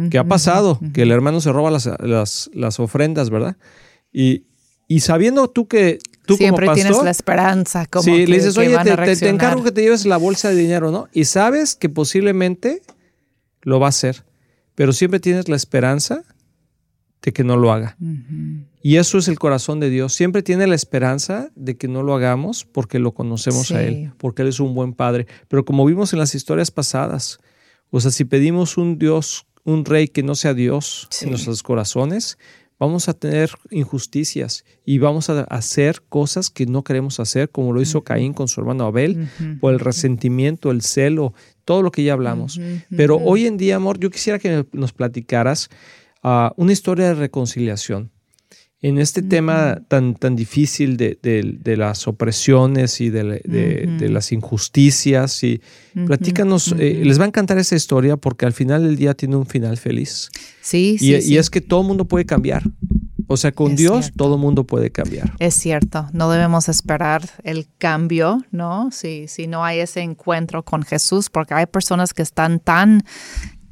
que 0.10 0.18
ha 0.18 0.24
pasado, 0.24 0.80
que 0.94 1.04
el 1.04 1.12
hermano 1.12 1.40
se 1.40 1.52
roba 1.52 1.70
las, 1.70 1.88
las, 2.00 2.50
las 2.52 2.80
ofrendas, 2.80 3.30
¿verdad? 3.30 3.58
Y, 4.12 4.46
y 4.88 5.02
sabiendo 5.02 5.50
tú 5.50 5.68
que 5.68 6.00
Siempre 6.38 6.68
tienes 6.74 7.04
la 7.04 7.12
esperanza. 7.12 7.86
Como 7.86 8.04
sí, 8.04 8.26
le 8.26 8.38
dices, 8.38 8.58
oye, 8.58 8.78
te, 8.84 9.30
encargo 9.30 9.64
que 9.64 9.72
te 9.72 9.82
lleves 9.82 10.06
la 10.06 10.18
bolsa 10.18 10.50
de 10.50 10.56
dinero, 10.56 10.92
¿no? 10.92 11.08
Y 11.14 11.26
sabes 11.26 11.76
que 11.76 11.90
posiblemente 11.90 12.82
lo 13.62 13.80
va 13.80 13.88
a 13.88 13.90
hacer, 13.90 14.24
pero 14.76 14.94
siempre 14.94 15.20
tienes 15.20 15.48
la 15.48 15.56
esperanza 15.56 16.24
de 17.22 17.34
que 17.34 17.44
no 17.44 17.56
lo 17.56 17.72
haga. 17.72 17.98
Y 18.82 18.98
eso 18.98 19.20
es 19.20 19.28
el 19.28 19.38
corazón 19.38 19.80
de 19.80 19.90
Dios. 19.90 20.14
Siempre 20.14 20.42
tiene 20.42 20.66
la 20.66 20.76
esperanza 20.76 21.52
de 21.56 21.78
que 21.78 21.88
no 21.88 22.02
lo 22.02 22.16
hagamos 22.16 22.66
porque 22.66 22.98
lo 22.98 23.14
conocemos 23.14 23.72
a 23.72 23.84
Él, 23.84 24.12
porque 24.18 24.42
Él 24.42 24.48
es 24.48 24.60
un 24.60 24.74
buen 24.74 24.94
Padre. 24.94 25.28
Pero 25.48 25.64
como 25.64 25.86
vimos 25.86 26.14
en 26.14 26.20
las 26.20 26.34
historias 26.34 26.72
pasadas, 26.72 27.40
o 27.92 28.00
sea, 28.00 28.10
si 28.10 28.26
pedimos 28.26 28.78
un 28.78 28.98
Dios, 28.98 29.46
un 29.64 29.86
rey 29.86 30.08
que 30.08 30.24
no 30.24 30.34
sea 30.34 30.54
Dios 30.54 31.08
en 31.22 31.30
nuestros 31.30 31.62
corazones, 31.62 32.40
vamos 32.82 33.08
a 33.10 33.14
tener 33.14 33.52
injusticias 33.70 34.66
y 34.84 34.98
vamos 34.98 35.30
a 35.30 35.42
hacer 35.42 36.02
cosas 36.10 36.50
que 36.50 36.66
no 36.66 36.84
queremos 36.84 37.20
hacer, 37.20 37.52
como 37.52 37.74
lo 37.74 37.80
hizo 37.80 38.04
Caín 38.04 38.34
con 38.34 38.48
su 38.48 38.60
hermano 38.60 38.86
Abel, 38.86 39.30
por 39.60 39.72
el 39.74 39.80
resentimiento, 39.80 40.72
el 40.72 40.82
celo, 40.82 41.36
todo 41.64 41.84
lo 41.84 41.92
que 41.92 42.04
ya 42.04 42.14
hablamos. 42.14 42.60
Pero 42.90 43.18
hoy 43.18 43.46
en 43.46 43.58
día, 43.58 43.76
amor, 43.76 44.00
yo 44.00 44.10
quisiera 44.10 44.40
que 44.40 44.66
nos 44.72 44.94
platicaras 44.94 45.70
ah, 46.24 46.54
una 46.58 46.72
historia 46.72 47.10
de 47.10 47.14
reconciliación 47.14 48.10
en 48.84 48.98
este 48.98 49.22
tema 49.22 49.80
tan, 49.88 50.16
tan 50.16 50.36
difícil 50.36 50.98
de, 50.98 51.76
las 51.78 52.08
opresiones 52.08 53.00
y 53.00 53.10
de, 53.10 54.10
las 54.10 54.32
injusticias. 54.32 55.44
Y 55.44 55.62
platícanos, 56.08 56.74
eh, 56.80 57.02
les 57.04 57.20
va 57.20 57.26
a 57.26 57.28
encantar 57.28 57.60
esa 57.60 57.76
historia 57.76 58.18
porque 58.18 58.46
al 58.46 58.54
final 58.54 58.84
del 58.84 58.96
día 58.96 59.14
tiene 59.14 59.36
un 59.36 59.46
final 59.46 59.78
feliz. 59.78 60.30
Sí, 60.62 60.98
sí. 60.98 61.16
Y, 61.26 61.38
es 61.38 61.50
que 61.50 61.62
todo 61.62 61.82
el 61.82 61.88
mundo 61.88 62.06
puede 62.06 62.26
cambiar. 62.26 62.64
O 63.28 63.38
sea, 63.38 63.52
con 63.54 63.76
Dios 63.78 64.12
todo 64.18 64.36
el 64.36 64.42
mundo 64.42 64.66
puede 64.66 64.92
cambiar. 64.92 65.32
Es 65.40 65.54
cierto, 65.54 66.10
no 66.12 66.30
debemos 66.30 66.68
esperar 66.68 67.22
el 67.44 67.68
cambio, 67.78 68.44
¿no? 68.52 68.90
Si, 68.92 69.28
si 69.30 69.48
no 69.48 69.64
hay 69.64 69.80
ese 69.80 70.02
encuentro 70.02 70.64
con 70.64 70.84
Jesús, 70.84 71.30
porque 71.30 71.54
hay 71.54 71.66
personas 71.66 72.14
que 72.14 72.24
están 72.24 72.60
tan 72.60 73.04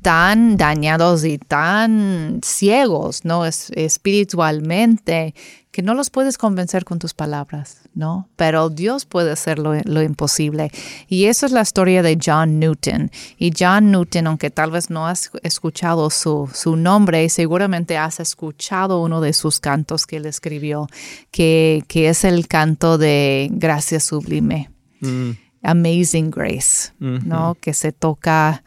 tan 0.01 0.57
dañados 0.57 1.25
y 1.25 1.37
tan 1.37 2.39
ciegos, 2.43 3.25
¿no? 3.25 3.45
Es, 3.45 3.71
espiritualmente, 3.75 5.35
que 5.71 5.81
no 5.81 5.93
los 5.93 6.09
puedes 6.09 6.37
convencer 6.37 6.85
con 6.85 6.99
tus 6.99 7.13
palabras, 7.13 7.81
¿no? 7.93 8.29
Pero 8.35 8.69
Dios 8.69 9.05
puede 9.05 9.31
hacer 9.31 9.59
lo, 9.59 9.73
lo, 9.83 10.01
imposible. 10.01 10.71
Y 11.07 11.25
esa 11.25 11.45
es 11.45 11.51
la 11.51 11.61
historia 11.61 12.01
de 12.01 12.17
John 12.23 12.59
Newton. 12.59 13.11
Y 13.37 13.51
John 13.57 13.91
Newton, 13.91 14.27
aunque 14.27 14.49
tal 14.49 14.71
vez 14.71 14.89
no 14.89 15.07
has 15.07 15.31
escuchado 15.43 16.09
su, 16.09 16.49
su 16.53 16.75
nombre, 16.75 17.27
seguramente 17.29 17.97
has 17.97 18.19
escuchado 18.19 19.01
uno 19.01 19.21
de 19.21 19.33
sus 19.33 19.59
cantos 19.59 20.07
que 20.07 20.17
él 20.17 20.25
escribió, 20.25 20.87
que, 21.31 21.83
que 21.87 22.09
es 22.09 22.23
el 22.23 22.47
canto 22.47 22.97
de 22.97 23.49
Gracia 23.51 23.99
Sublime. 23.99 24.69
Mm. 25.01 25.31
Amazing 25.61 26.31
Grace, 26.31 26.93
¿no? 26.99 27.55
Que 27.59 27.73
se 27.73 27.91
toca 27.91 28.63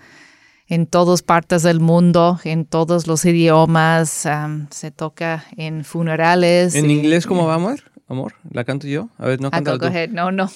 en 0.72 0.86
todas 0.86 1.20
partes 1.20 1.62
del 1.62 1.80
mundo, 1.80 2.40
en 2.44 2.64
todos 2.64 3.06
los 3.06 3.26
idiomas, 3.26 4.26
se 4.70 4.90
toca 4.90 5.44
en 5.58 5.84
funerales. 5.84 6.74
¿En 6.74 6.90
inglés 6.90 7.26
cómo 7.26 7.46
va, 7.46 7.56
amor? 7.56 7.80
Amor, 8.08 8.36
¿la 8.50 8.64
canto 8.64 8.86
yo? 8.86 9.10
A 9.18 9.26
ver, 9.26 9.38
no 9.38 9.48
ah, 9.48 9.62
canta 9.62 9.78
tú. 9.78 9.90
No, 10.12 10.32
no, 10.32 10.50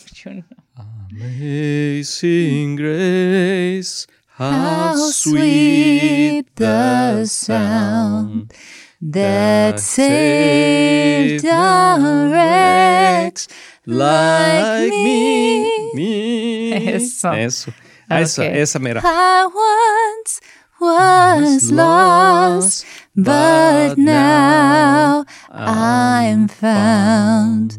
Amazing 1.10 2.76
Grace, 2.76 4.06
how, 4.38 4.96
sweet 4.96 6.46
the 6.54 7.26
sound 7.26 8.54
that 9.02 9.78
saved 9.78 11.44
a 11.44 12.30
wretch 12.32 13.48
like 13.84 14.90
me. 14.90 15.90
me. 15.92 16.72
Eso. 16.94 17.34
Eso. 17.34 17.70
Okay. 18.08 18.22
Esa, 18.22 18.46
esa 18.46 18.78
mera. 18.78 19.02
I 19.04 19.46
once 19.46 20.40
was 20.80 21.70
lost, 21.72 22.86
but 23.16 23.98
now 23.98 25.24
I'm 25.50 26.48
found. 26.48 27.78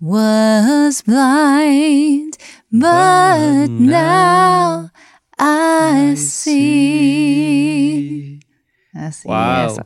Was 0.00 1.02
blind, 1.02 2.36
but 2.70 3.68
now 3.68 4.90
I 5.38 6.14
see. 6.16 7.58
Así 8.94 9.28
wow. 9.28 9.66
es. 9.66 9.78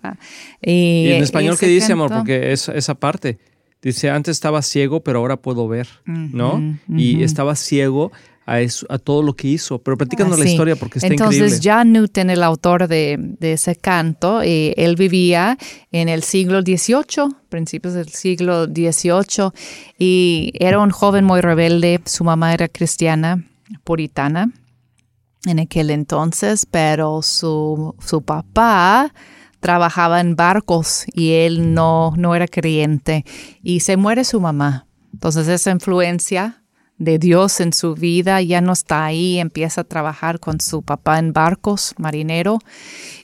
Y, 0.61 1.07
¿Y 1.07 1.13
en 1.13 1.23
español 1.23 1.59
qué 1.59 1.67
dice, 1.67 1.93
amor? 1.93 2.11
Porque 2.11 2.53
es, 2.53 2.69
esa 2.69 2.95
parte. 2.95 3.39
Dice, 3.83 4.11
antes 4.11 4.37
estaba 4.37 4.63
ciego, 4.63 5.03
pero 5.03 5.19
ahora 5.19 5.37
puedo 5.37 5.67
ver, 5.67 5.89
¿no? 6.05 6.55
Uh 6.55 6.59
-huh, 6.59 6.73
uh 6.73 6.77
-huh. 6.89 7.01
Y 7.01 7.25
estaba 7.25 7.57
ciego, 7.57 8.13
a, 8.47 8.61
eso, 8.61 8.87
a 8.89 8.99
todo 8.99 9.23
lo 9.23 9.35
que 9.35 9.49
hizo. 9.49 9.79
Pero 9.79 9.97
platícanos 9.97 10.39
la 10.39 10.49
historia 10.49 10.77
porque 10.77 10.99
está 10.99 11.09
Entonces, 11.09 11.37
increíble. 11.37 11.57
Entonces, 11.57 11.73
John 11.73 11.93
Newton, 11.93 12.31
el 12.31 12.43
autor 12.43 12.89
de, 12.89 13.17
de 13.19 13.53
ese 13.53 13.77
canto, 13.77 14.43
eh, 14.43 14.75
él 14.77 14.97
vivía 14.97 15.59
en 15.91 16.09
el 16.09 16.23
siglo 16.23 16.63
XVIII, 16.63 17.35
principios 17.49 17.95
del 17.95 18.09
siglo 18.09 18.67
XVIII, 18.67 19.51
y 19.99 20.53
era 20.55 20.79
un 20.79 20.91
joven 20.91 21.25
muy 21.25 21.41
rebelde. 21.41 22.01
Su 22.05 22.25
mamá 22.25 22.55
era 22.55 22.69
cristiana, 22.69 23.45
puritana 23.85 24.53
en 25.47 25.61
aquel 25.61 25.91
entonces, 25.91 26.67
pero 26.71 27.23
su, 27.23 27.95
su 27.99 28.23
papá 28.23 29.13
trabajaba 29.61 30.21
en 30.21 30.37
barcos 30.37 31.05
y 31.13 31.33
él 31.33 31.75
no, 31.75 32.13
no 32.17 32.35
era 32.35 32.47
creyente 32.47 33.25
y 33.63 33.81
se 33.81 33.97
muere 33.97 34.25
su 34.25 34.41
mamá. 34.41 34.87
Entonces 35.13 35.49
esa 35.49 35.71
influencia 35.71 36.62
de 37.03 37.19
Dios 37.19 37.61
en 37.61 37.73
su 37.73 37.95
vida, 37.95 38.41
ya 38.43 38.61
no 38.61 38.73
está 38.73 39.05
ahí, 39.05 39.39
empieza 39.39 39.81
a 39.81 39.85
trabajar 39.85 40.39
con 40.39 40.61
su 40.61 40.83
papá 40.83 41.19
en 41.19 41.33
barcos, 41.33 41.95
marinero, 41.99 42.59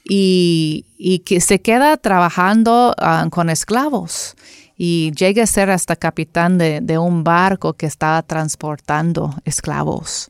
y, 0.05 0.85
y 0.97 1.21
que 1.21 1.41
se 1.41 1.61
queda 1.61 1.97
trabajando 1.97 2.95
uh, 2.99 3.29
con 3.31 3.51
esclavos 3.51 4.35
y 4.77 5.11
llega 5.13 5.43
a 5.43 5.47
ser 5.47 5.71
hasta 5.71 5.97
capitán 5.97 6.57
de, 6.57 6.99
un 6.99 7.25
barco 7.25 7.73
que 7.75 7.87
estaba 7.87 8.23
transportando 8.23 9.35
esclavos. 9.45 10.29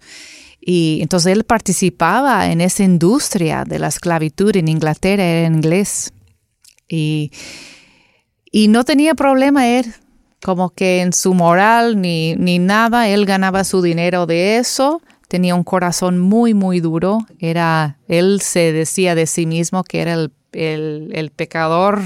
Y 0.61 1.00
entonces 1.02 1.33
él 1.33 1.45
participaba 1.45 2.50
en 2.50 2.62
esa 2.62 2.83
industria 2.83 3.64
de 3.64 3.78
la 3.78 3.88
esclavitud 3.88 4.57
en 4.57 4.69
Inglaterra, 4.69 5.23
era 5.23 5.47
inglés. 5.47 6.12
Y, 6.88 7.31
y 8.50 8.69
no 8.69 8.85
tenía 8.85 9.14
problema 9.14 9.69
él 9.69 9.95
como 10.42 10.71
que 10.71 11.00
en 11.00 11.12
su 11.12 11.35
moral 11.35 12.00
ni, 12.00 12.35
ni 12.37 12.59
nada, 12.59 13.09
él 13.09 13.26
ganaba 13.26 13.64
su 13.64 13.83
dinero 13.83 14.26
de 14.26 14.59
eso, 14.59 15.02
tenía 15.28 15.54
un 15.54 15.64
corazón 15.64 16.18
muy, 16.18 16.54
muy 16.54 16.80
duro, 16.80 17.26
era, 17.38 17.99
él 18.09 18.40
se 18.40 18.73
decía 18.73 19.14
de 19.14 19.26
sí 19.26 19.47
mismo 19.47 19.85
que 19.85 20.00
era 20.00 20.14
el, 20.14 20.33
el, 20.52 21.30
pecador 21.30 22.00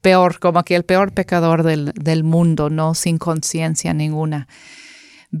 peor, 0.00 0.38
como 0.38 0.62
que 0.62 0.76
el 0.76 0.84
peor 0.84 1.12
pecador 1.12 1.62
del, 1.62 1.92
del 1.94 2.22
mundo, 2.24 2.70
no 2.70 2.94
sin 2.94 3.18
conciencia 3.18 3.92
ninguna. 3.94 4.46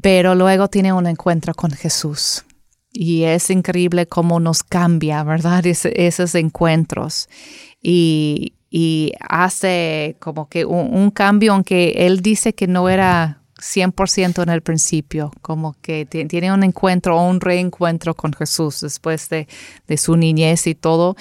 Pero 0.02 0.34
luego 0.34 0.68
tiene 0.68 0.92
un 0.92 1.06
encuentro 1.06 1.54
con 1.54 1.70
Jesús. 1.70 2.44
Y 2.90 3.24
es 3.24 3.50
increíble 3.50 4.06
cómo 4.06 4.40
nos 4.40 4.62
cambia, 4.62 5.22
¿verdad? 5.24 5.66
Es, 5.66 5.84
esos 5.84 6.34
encuentros. 6.34 7.28
Y, 7.82 8.54
y 8.76 9.12
hace 9.20 10.16
como 10.18 10.48
que 10.48 10.64
un, 10.64 10.92
un, 10.92 11.12
cambio, 11.12 11.52
aunque 11.52 11.94
él 11.96 12.22
dice 12.22 12.56
que 12.56 12.66
no 12.66 12.88
era 12.88 13.38
100% 13.56 14.42
en 14.42 14.48
el 14.48 14.62
principio, 14.62 15.30
como 15.42 15.76
que 15.80 16.06
tiene 16.06 16.52
un 16.52 16.64
encuentro 16.64 17.16
o 17.16 17.30
un 17.30 17.40
reencuentro 17.40 18.14
con 18.14 18.32
Jesús 18.32 18.80
después 18.80 19.28
de, 19.28 19.46
de 19.86 19.96
su 19.96 20.16
niñez 20.16 20.66
y 20.66 20.74
todo, 20.74 21.14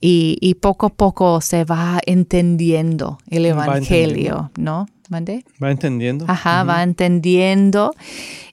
y, 0.00 0.38
y, 0.40 0.54
poco 0.54 0.86
a 0.86 0.88
poco 0.88 1.42
se 1.42 1.64
va 1.64 2.00
entendiendo 2.06 3.18
el 3.28 3.44
Evangelio, 3.44 4.50
¿no? 4.56 4.86
¿Mande? 5.10 5.44
Va 5.62 5.70
entendiendo. 5.70 6.24
Ajá, 6.26 6.62
uh 6.62 6.64
-huh. 6.64 6.70
va 6.70 6.82
entendiendo 6.82 7.92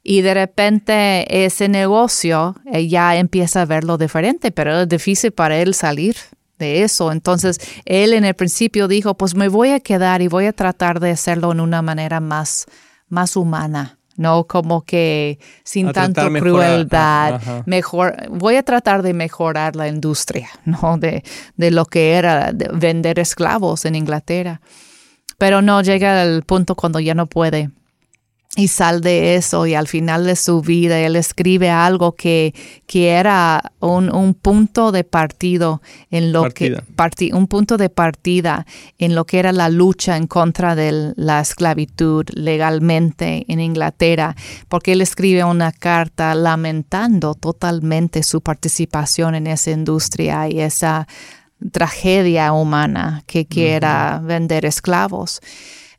y 0.03 0.23
de 0.23 0.33
repente 0.33 1.45
ese 1.45 1.69
negocio 1.69 2.55
eh, 2.65 2.89
ya 2.89 3.15
empieza 3.15 3.61
a 3.61 3.65
verlo 3.65 3.97
diferente, 3.97 4.51
pero 4.51 4.81
es 4.81 4.89
difícil 4.89 5.31
para 5.31 5.57
él 5.57 5.73
salir 5.73 6.17
de 6.61 6.83
eso. 6.83 7.11
Entonces, 7.11 7.59
él 7.83 8.13
en 8.13 8.23
el 8.23 8.35
principio 8.35 8.87
dijo, 8.87 9.15
pues 9.15 9.35
me 9.35 9.49
voy 9.49 9.71
a 9.71 9.81
quedar 9.81 10.21
y 10.21 10.29
voy 10.29 10.45
a 10.45 10.53
tratar 10.53 11.01
de 11.01 11.11
hacerlo 11.11 11.51
en 11.51 11.59
una 11.59 11.81
manera 11.81 12.21
más, 12.21 12.65
más 13.09 13.35
humana. 13.35 13.97
No 14.15 14.45
como 14.45 14.83
que 14.83 15.39
sin 15.63 15.87
A 15.87 15.93
tanto 15.93 16.21
crueldad, 16.31 17.41
mejor, 17.65 18.15
voy 18.29 18.55
a 18.55 18.63
tratar 18.63 19.01
de 19.01 19.13
mejorar 19.13 19.75
la 19.75 19.87
industria, 19.87 20.49
¿no? 20.65 20.97
De, 20.97 21.23
de 21.57 21.71
lo 21.71 21.85
que 21.85 22.13
era 22.13 22.51
de 22.53 22.69
vender 22.71 23.19
esclavos 23.19 23.85
en 23.85 23.95
Inglaterra. 23.95 24.61
Pero 25.37 25.61
no 25.61 25.81
llega 25.81 26.21
al 26.21 26.43
punto 26.43 26.75
cuando 26.75 26.99
ya 26.99 27.15
no 27.15 27.25
puede 27.25 27.71
y 28.57 28.67
sal 28.67 28.99
de 28.99 29.35
eso 29.35 29.65
y 29.65 29.75
al 29.75 29.87
final 29.87 30.25
de 30.25 30.35
su 30.35 30.61
vida 30.61 30.99
él 30.99 31.15
escribe 31.15 31.69
algo 31.69 32.15
que, 32.15 32.53
que 32.85 33.11
era 33.11 33.71
un, 33.79 34.13
un, 34.13 34.33
punto 34.33 34.91
de 34.91 35.05
partido 35.05 35.81
en 36.09 36.33
lo 36.33 36.41
partida. 36.41 36.81
que 36.81 36.93
parti, 36.93 37.31
un 37.31 37.47
punto 37.47 37.77
de 37.77 37.89
partida 37.89 38.65
en 38.97 39.15
lo 39.15 39.25
que 39.25 39.39
era 39.39 39.53
la 39.53 39.69
lucha 39.69 40.17
en 40.17 40.27
contra 40.27 40.75
de 40.75 41.13
la 41.15 41.39
esclavitud 41.39 42.25
legalmente 42.33 43.45
en 43.47 43.61
Inglaterra 43.61 44.35
porque 44.67 44.91
él 44.91 45.01
escribe 45.01 45.45
una 45.45 45.71
carta 45.71 46.35
lamentando 46.35 47.35
totalmente 47.35 48.21
su 48.21 48.41
participación 48.41 49.35
en 49.35 49.47
esa 49.47 49.71
industria 49.71 50.49
y 50.49 50.59
esa 50.59 51.07
tragedia 51.71 52.51
humana 52.51 53.23
que, 53.27 53.45
que 53.45 53.71
era 53.75 54.19
vender 54.21 54.65
esclavos. 54.65 55.39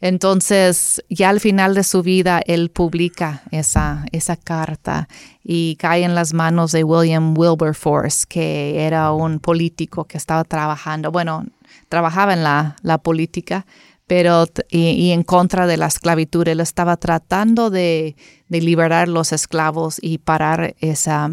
Entonces, 0.03 1.01
ya 1.09 1.29
al 1.29 1.39
final 1.39 1.77
de 1.77 1.85
su 1.85 2.03
vida, 2.03 2.43
él 2.47 2.71
publica 2.71 3.45
esa, 3.53 4.05
esa 4.11 4.37
carta 4.37 5.09
y 5.45 5.77
cae 5.77 6.03
en 6.03 6.17
las 6.17 6.35
manos 6.35 6.73
de 6.73 6.83
William 6.83 7.39
Wilberforce, 7.39 8.27
que 8.29 8.85
era 8.85 9.13
un 9.13 9.39
político 9.39 10.05
que 10.05 10.19
estaba 10.19 10.43
trabajando, 10.43 11.13
bueno, 11.13 11.47
trabajaba 11.89 12.33
en 12.33 12.43
la, 12.43 12.75
la 12.83 12.99
política, 12.99 13.65
pero 14.09 14.49
y, 14.69 15.13
en 15.13 15.23
contra 15.23 15.69
de 15.69 15.77
la 15.77 15.87
esclavitud. 15.87 16.49
Él 16.49 16.59
estaba 16.59 16.97
tratando 16.97 17.71
de, 17.71 18.17
de 18.49 18.61
liberar 18.61 19.07
los 19.07 19.33
esclavos 19.33 19.99
y 20.03 20.19
parar 20.19 20.75
esa 20.81 21.31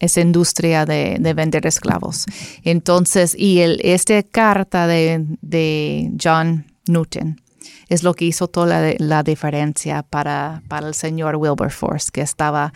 esa 0.00 0.20
industria 0.20 0.84
de, 0.84 1.18
de, 1.20 1.32
vender 1.32 1.64
esclavos. 1.64 2.26
Entonces, 2.64 3.36
y 3.38 3.60
el, 3.60 3.80
esta 3.84 4.20
carta 4.24 4.88
de, 4.88 5.24
de 5.40 6.10
John 6.20 6.66
Newton 6.88 7.40
es 7.88 8.02
lo 8.02 8.14
que 8.14 8.24
hizo 8.24 8.48
toda 8.48 8.66
la, 8.66 8.94
la 8.98 9.22
diferencia 9.22 10.02
para, 10.02 10.62
para, 10.68 10.88
el 10.88 10.94
señor 10.94 11.36
Wilberforce, 11.36 12.10
que 12.12 12.20
estaba 12.20 12.72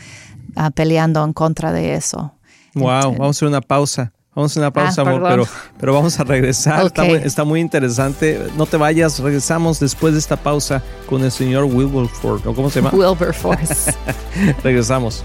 uh, 0.57 0.71
peleando 0.73 1.25
en 1.25 1.33
contra 1.33 1.73
de 1.73 1.95
eso. 1.95 2.33
Wow, 2.75 2.91
Entonces, 2.91 3.19
vamos 3.19 3.27
a 3.27 3.31
hacer 3.31 3.49
una 3.49 3.61
pausa. 3.61 4.13
Vamos 4.35 4.51
a 4.51 4.53
hacer 4.53 4.63
una 4.63 4.73
pausa, 4.73 5.03
ah, 5.03 5.09
amor, 5.09 5.23
pero, 5.31 5.49
pero 5.79 5.95
vamos 5.95 6.21
a 6.21 6.25
regresar. 6.25 6.85
Okay. 6.85 6.87
Está, 6.87 7.05
muy, 7.05 7.15
está, 7.15 7.45
muy, 7.45 7.61
interesante. 7.61 8.49
No 8.57 8.67
te 8.67 8.77
vayas, 8.77 9.19
regresamos 9.19 9.81
después 9.81 10.13
de 10.13 10.19
esta 10.19 10.37
pausa 10.37 10.83
con 11.09 11.25
el 11.25 11.33
señor 11.33 11.65
Wilberforce. 11.65 12.47
¿o 12.47 12.55
¿Cómo 12.55 12.69
se 12.69 12.83
llama? 12.83 12.91
Wilberforce. 12.95 13.95
regresamos. 14.63 15.25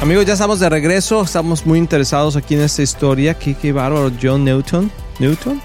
Amigos, 0.00 0.26
ya 0.26 0.34
estamos 0.34 0.60
de 0.60 0.68
regreso. 0.68 1.22
Estamos 1.22 1.66
muy 1.66 1.76
interesados 1.76 2.36
aquí 2.36 2.54
en 2.54 2.60
esta 2.60 2.82
historia. 2.82 3.34
Qué, 3.34 3.54
qué 3.54 3.72
bárbaro, 3.72 4.12
John 4.22 4.44
Newton. 4.44 4.92
Newton. 5.18 5.60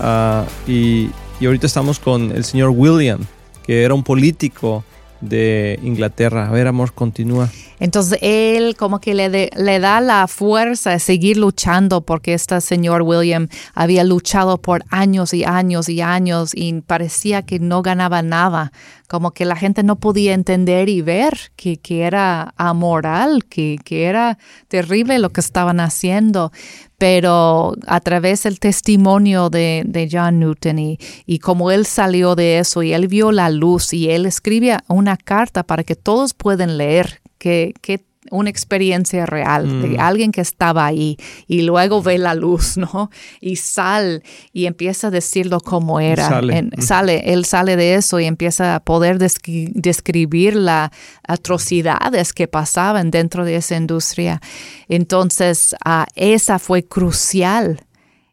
Ah, 0.00 0.44
y, 0.66 1.10
y 1.38 1.46
ahorita 1.46 1.68
estamos 1.68 2.00
con 2.00 2.32
el 2.32 2.44
señor 2.44 2.70
William, 2.70 3.20
que 3.62 3.84
era 3.84 3.94
un 3.94 4.02
político 4.02 4.82
de 5.20 5.78
Inglaterra. 5.82 6.48
A 6.48 6.50
ver, 6.50 6.66
amor, 6.66 6.92
continúa. 6.92 7.48
Entonces 7.80 8.18
él 8.22 8.76
como 8.76 9.00
que 9.00 9.14
le, 9.14 9.28
le 9.28 9.78
da 9.78 10.00
la 10.00 10.26
fuerza 10.26 10.90
de 10.90 10.98
seguir 10.98 11.36
luchando 11.36 12.00
porque 12.00 12.34
este 12.34 12.60
señor 12.60 13.02
William 13.02 13.48
había 13.74 14.02
luchado 14.02 14.58
por 14.58 14.84
años 14.90 15.32
y 15.32 15.44
años 15.44 15.88
y 15.88 16.00
años 16.00 16.52
y 16.54 16.80
parecía 16.80 17.42
que 17.42 17.60
no 17.60 17.82
ganaba 17.82 18.22
nada, 18.22 18.72
como 19.06 19.30
que 19.30 19.44
la 19.44 19.54
gente 19.54 19.84
no 19.84 19.96
podía 19.96 20.34
entender 20.34 20.88
y 20.88 21.02
ver 21.02 21.52
que, 21.54 21.76
que 21.76 22.02
era 22.02 22.52
amoral, 22.56 23.44
que, 23.44 23.78
que 23.84 24.04
era 24.04 24.38
terrible 24.66 25.18
lo 25.20 25.30
que 25.30 25.40
estaban 25.40 25.78
haciendo 25.78 26.50
pero 26.98 27.74
a 27.86 28.00
través 28.00 28.42
del 28.42 28.58
testimonio 28.58 29.50
de, 29.50 30.08
John 30.10 30.40
Newton 30.40 30.78
y, 30.80 30.98
y 31.26 31.38
cómo 31.38 31.70
él 31.70 31.86
salió 31.86 32.34
de 32.34 32.58
eso 32.58 32.82
y 32.82 32.92
él 32.92 33.06
vio 33.06 33.30
la 33.30 33.50
luz 33.50 33.92
y 33.92 34.10
él 34.10 34.26
escribe 34.26 34.76
una 34.88 35.16
carta 35.16 35.62
para 35.62 35.84
que 35.84 35.94
todos 35.94 36.34
puedan 36.34 36.76
leer 36.76 37.20
que, 37.38 37.72
que 37.80 38.07
una 38.30 38.50
experiencia 38.50 39.26
real 39.26 39.82
de 39.82 39.96
mm. 39.96 40.00
alguien 40.00 40.32
que 40.32 40.40
estaba 40.40 40.86
ahí 40.86 41.16
y 41.46 41.62
luego 41.62 42.02
ve 42.02 42.18
la 42.18 42.34
luz, 42.34 42.76
¿no? 42.76 43.10
Y 43.40 43.56
sale 43.56 44.22
y 44.52 44.66
empieza 44.66 45.08
a 45.08 45.10
decirlo 45.10 45.60
como 45.60 46.00
era. 46.00 46.28
Sale. 46.28 46.62
Mm. 46.62 46.70
sale. 46.80 47.32
él 47.32 47.44
sale 47.44 47.76
de 47.76 47.94
eso 47.94 48.20
y 48.20 48.24
empieza 48.24 48.74
a 48.74 48.80
poder 48.80 49.18
describir 49.18 50.56
las 50.56 50.90
atrocidades 51.26 52.32
que 52.32 52.48
pasaban 52.48 53.10
dentro 53.10 53.44
de 53.44 53.56
esa 53.56 53.76
industria. 53.76 54.40
Entonces, 54.88 55.74
uh, 55.84 56.04
esa 56.14 56.58
fue 56.58 56.84
crucial 56.84 57.84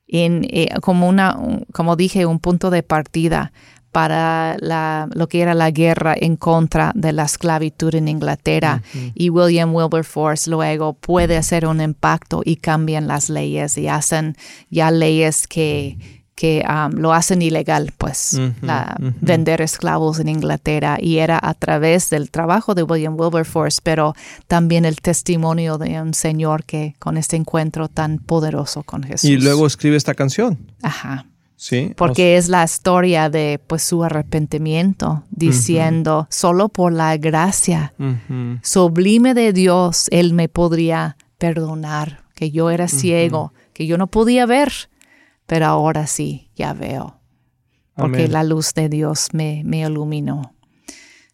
en, 0.08 0.46
eh, 0.50 0.70
como 0.82 1.08
una, 1.08 1.38
como 1.74 1.96
dije, 1.96 2.25
un 2.25 2.40
punto 2.40 2.70
de 2.70 2.84
partida 2.84 3.52
para 3.96 4.58
la, 4.60 5.08
lo 5.14 5.30
que 5.30 5.40
era 5.40 5.54
la 5.54 5.72
guerra 5.72 6.14
en 6.20 6.36
contra 6.36 6.92
de 6.96 7.14
la 7.14 7.24
esclavitud 7.24 7.96
en 7.96 8.10
Inglaterra. 8.10 8.82
Y 9.14 9.30
William 9.30 9.74
Wilberforce 9.74 10.50
luego 10.50 10.96
puede 10.96 11.38
hacer 11.38 11.66
un 11.66 11.79
impacto 11.79 12.42
y 12.44 12.58
cambian 12.58 13.08
las 13.08 13.29
leyes 13.29 13.77
y 13.77 13.88
hacen 13.88 14.36
ya 14.70 14.92
leyes 14.92 15.48
que, 15.48 15.98
que 16.36 16.66
um, 16.68 16.92
lo 17.00 17.14
hacen 17.14 17.42
ilegal, 17.42 17.94
pues, 17.98 18.38
vender 19.22 19.62
esclavos 19.62 20.20
en 20.20 20.27
Inglaterra. 20.27 20.98
Y 21.00 21.20
era 21.20 21.40
a 21.42 21.53
través 21.53 22.10
del 22.10 22.31
trabajo 22.31 22.75
de 22.75 22.84
William 22.84 23.18
Wilberforce, 23.18 23.79
pero 23.81 24.14
también 24.48 24.84
el 24.84 24.98
testimonio 24.98 25.77
de 25.77 26.01
un 26.01 26.14
señor 26.14 26.66
que 26.66 26.96
con 27.00 27.16
este 27.16 27.38
encuentro 27.38 27.88
tan 27.88 28.18
poderoso 28.18 28.84
con 28.84 29.03
Jesús. 29.03 29.29
Y 29.29 29.38
luego 29.38 29.66
escribe 29.66 29.96
esta 29.96 30.16
canción. 30.16 30.58
Ajá. 30.84 31.27
Porque 31.96 32.37
es 32.37 32.50
la 32.50 32.63
historia 32.63 33.29
de 33.29 33.61
pues 33.65 33.83
su 33.83 34.03
arrepentimiento, 34.03 35.24
diciendo, 35.31 36.27
solo 36.29 36.70
por 36.70 36.91
la 36.91 37.15
gracia 37.18 37.94
sublime 38.61 39.33
de 39.33 39.53
Dios, 39.53 40.07
Él 40.11 40.33
me 40.33 40.50
podría 40.50 41.18
perdonar, 41.37 42.24
que 42.33 42.51
yo 42.51 42.70
era 42.70 42.87
ciego, 42.87 43.53
que 43.74 43.87
yo 43.87 43.98
no 43.98 44.07
podía 44.07 44.46
ver, 44.46 44.72
pero 45.46 45.68
ahora 45.68 46.07
sí, 46.07 46.50
ya 46.55 46.74
veo, 46.74 47.20
porque 47.96 48.27
la 48.27 48.44
luz 48.44 48.74
de 48.74 48.89
Dios 48.89 49.29
me, 49.31 49.61
me 49.65 49.79
iluminó. 49.79 50.53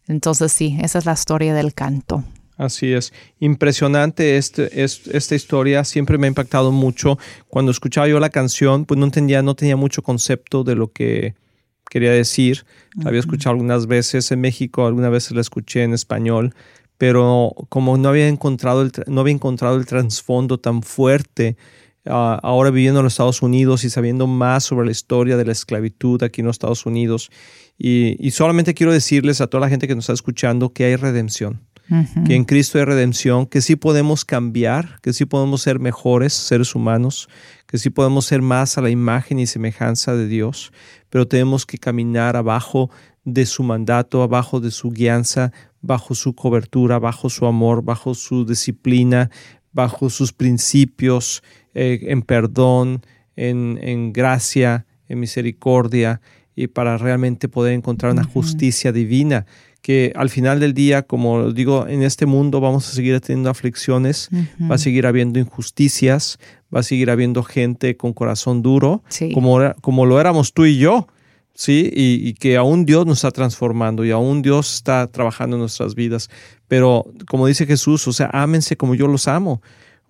Entonces 0.06 0.52
sí, 0.52 0.78
esa 0.80 0.98
es 0.98 1.06
la 1.06 1.12
historia 1.12 1.54
del 1.54 1.74
canto. 1.74 2.24
Así 2.62 2.92
es, 2.92 3.12
impresionante 3.40 4.36
este, 4.36 4.84
esta 4.84 5.34
historia, 5.34 5.82
siempre 5.82 6.16
me 6.16 6.28
ha 6.28 6.28
impactado 6.28 6.70
mucho. 6.70 7.18
Cuando 7.48 7.72
escuchaba 7.72 8.06
yo 8.06 8.20
la 8.20 8.30
canción, 8.30 8.84
pues 8.84 8.98
no 8.98 9.06
entendía, 9.06 9.42
no 9.42 9.56
tenía 9.56 9.74
mucho 9.74 10.02
concepto 10.02 10.62
de 10.62 10.76
lo 10.76 10.92
que 10.92 11.34
quería 11.90 12.12
decir. 12.12 12.64
La 12.94 13.08
había 13.08 13.18
escuchado 13.18 13.54
algunas 13.54 13.88
veces 13.88 14.30
en 14.30 14.40
México, 14.40 14.86
algunas 14.86 15.10
veces 15.10 15.32
la 15.32 15.40
escuché 15.40 15.82
en 15.82 15.92
español, 15.92 16.54
pero 16.98 17.52
como 17.68 17.96
no 17.96 18.10
había 18.10 18.28
encontrado 18.28 18.82
el, 18.82 18.92
no 19.08 19.22
había 19.22 19.34
encontrado 19.34 19.76
el 19.76 19.84
trasfondo 19.84 20.60
tan 20.60 20.84
fuerte, 20.84 21.56
ah, 22.06 22.38
ahora 22.44 22.70
viviendo 22.70 23.00
en 23.00 23.04
los 23.04 23.14
Estados 23.14 23.42
Unidos 23.42 23.82
y 23.82 23.90
sabiendo 23.90 24.28
más 24.28 24.62
sobre 24.62 24.86
la 24.86 24.92
historia 24.92 25.36
de 25.36 25.46
la 25.46 25.50
esclavitud 25.50 26.22
aquí 26.22 26.42
en 26.42 26.46
los 26.46 26.54
Estados 26.54 26.86
Unidos. 26.86 27.28
Y, 27.76 28.24
y 28.24 28.30
solamente 28.30 28.72
quiero 28.72 28.92
decirles 28.92 29.40
a 29.40 29.48
toda 29.48 29.62
la 29.62 29.68
gente 29.68 29.88
que 29.88 29.96
nos 29.96 30.04
está 30.04 30.12
escuchando 30.12 30.72
que 30.72 30.84
hay 30.84 30.94
redención 30.94 31.71
que 32.26 32.34
en 32.34 32.44
Cristo 32.44 32.78
hay 32.78 32.84
redención, 32.84 33.46
que 33.46 33.60
sí 33.60 33.76
podemos 33.76 34.24
cambiar, 34.24 34.98
que 35.02 35.12
sí 35.12 35.24
podemos 35.24 35.62
ser 35.62 35.78
mejores 35.78 36.32
seres 36.32 36.74
humanos, 36.74 37.28
que 37.66 37.78
sí 37.78 37.90
podemos 37.90 38.26
ser 38.26 38.42
más 38.42 38.78
a 38.78 38.80
la 38.80 38.90
imagen 38.90 39.38
y 39.38 39.46
semejanza 39.46 40.14
de 40.14 40.26
Dios, 40.26 40.72
pero 41.10 41.28
tenemos 41.28 41.66
que 41.66 41.78
caminar 41.78 42.36
abajo 42.36 42.90
de 43.24 43.46
su 43.46 43.62
mandato, 43.62 44.22
abajo 44.22 44.60
de 44.60 44.70
su 44.70 44.90
guianza, 44.90 45.52
bajo 45.80 46.14
su 46.14 46.34
cobertura, 46.34 46.98
bajo 46.98 47.28
su 47.28 47.46
amor, 47.46 47.82
bajo 47.82 48.14
su 48.14 48.44
disciplina, 48.44 49.30
bajo 49.72 50.10
sus 50.10 50.32
principios, 50.32 51.42
eh, 51.74 52.00
en 52.02 52.22
perdón, 52.22 53.02
en, 53.36 53.78
en, 53.82 54.12
gracia, 54.12 54.86
en 55.08 55.20
misericordia, 55.20 56.20
y 56.54 56.66
para 56.66 56.98
realmente 56.98 57.48
poder 57.48 57.72
encontrar 57.72 58.12
una 58.12 58.24
justicia 58.24 58.92
divina 58.92 59.46
que 59.82 60.12
al 60.14 60.30
final 60.30 60.60
del 60.60 60.74
día, 60.74 61.02
como 61.02 61.52
digo, 61.52 61.86
en 61.88 62.02
este 62.02 62.24
mundo 62.24 62.60
vamos 62.60 62.88
a 62.88 62.92
seguir 62.92 63.20
teniendo 63.20 63.50
aflicciones, 63.50 64.30
va 64.70 64.76
a 64.76 64.78
seguir 64.78 65.06
habiendo 65.06 65.40
injusticias, 65.40 66.38
va 66.74 66.80
a 66.80 66.82
seguir 66.84 67.10
habiendo 67.10 67.42
gente 67.42 67.96
con 67.96 68.12
corazón 68.12 68.62
duro, 68.62 69.02
como, 69.34 69.58
como 69.80 70.06
lo 70.06 70.20
éramos 70.20 70.52
tú 70.52 70.66
y 70.66 70.78
yo, 70.78 71.08
¿sí? 71.52 71.90
Y, 71.92 72.28
y, 72.28 72.34
que 72.34 72.56
aún 72.56 72.86
Dios 72.86 73.06
nos 73.06 73.18
está 73.18 73.32
transformando 73.32 74.04
y 74.04 74.12
aún 74.12 74.40
Dios 74.40 74.72
está 74.72 75.08
trabajando 75.08 75.56
en 75.56 75.60
nuestras 75.60 75.96
vidas. 75.96 76.30
Pero 76.68 77.04
como 77.26 77.48
dice 77.48 77.66
Jesús, 77.66 78.06
o 78.06 78.12
sea, 78.12 78.30
ámense 78.32 78.76
como 78.76 78.94
yo 78.94 79.08
los 79.08 79.26
amo. 79.26 79.60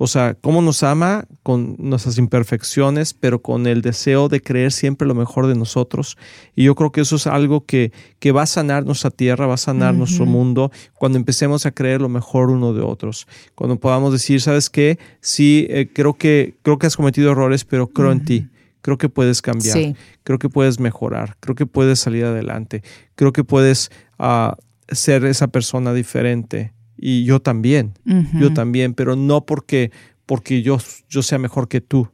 O 0.03 0.09
sea, 0.09 0.35
cómo 0.35 0.63
nos 0.63 0.83
ama 0.83 1.27
con 1.45 1.77
nuestras 1.79 2.19
imperfecciones, 2.19 3.15
pero 3.15 3.41
con 3.41 3.69
el 3.69 3.83
deseo 3.83 4.29
de 4.29 4.41
creer 4.41 4.73
siempre 4.73 5.07
lo 5.07 5.15
mejor 5.15 5.47
de 5.47 5.55
nosotros. 5.55 6.19
Y 6.57 6.65
yo 6.65 6.75
creo 6.75 6.91
que 6.91 7.03
eso 7.03 7.15
es 7.15 7.29
algo 7.29 7.67
que, 7.67 7.93
que 8.19 8.33
va 8.33 8.43
a 8.43 8.47
sanar 8.47 8.85
nuestra 8.85 9.11
tierra, 9.11 9.47
va 9.47 9.55
a 9.55 9.59
sanar 9.59 9.95
nuestro 9.95 10.27
mundo 10.27 10.73
cuando 10.95 11.19
empecemos 11.19 11.67
a 11.67 11.71
creer 11.71 12.01
lo 12.01 12.09
mejor 12.09 12.51
uno 12.51 12.73
de 12.73 12.83
otros. 12.83 13.29
Cuando 13.55 13.79
podamos 13.79 14.13
decir, 14.13 14.41
¿sabes 14.41 14.71
qué? 14.71 14.99
Sí, 15.21 15.69
eh, 15.71 15.89
creo, 15.95 16.15
que, 16.15 16.57
creo 16.63 16.81
que 16.81 16.89
has 16.89 16.97
cometido 16.97 17.31
errores, 17.31 17.65
pero 17.65 17.87
creo 17.87 18.11
en 18.11 18.25
ti. 18.25 18.49
Creo 18.81 18.99
que 18.99 19.09
puedes 19.09 19.41
cambiar. 19.41 19.95
Creo 20.25 20.41
que 20.41 20.49
puedes 20.49 20.81
mejorar. 20.81 21.37
Creo 21.39 21.55
que 21.55 21.67
puedes 21.67 22.01
salir 22.01 22.25
adelante. 22.25 22.83
Creo 23.15 23.33
que 23.33 23.45
puedes 23.45 23.93
ah, 24.19 24.57
ser 24.89 25.25
esa 25.27 25.47
persona 25.47 25.95
diferente 25.95 26.73
y 27.05 27.25
yo 27.25 27.43
también, 27.43 27.95
yo 28.39 28.55
también, 28.55 28.95
pero 28.95 29.17
no 29.17 29.45
porque, 29.45 29.91
porque 30.25 30.63
yo, 30.63 30.79
yo 31.09 31.23
sea 31.23 31.39
mejor 31.39 31.67
que 31.67 31.81
tú, 31.81 32.09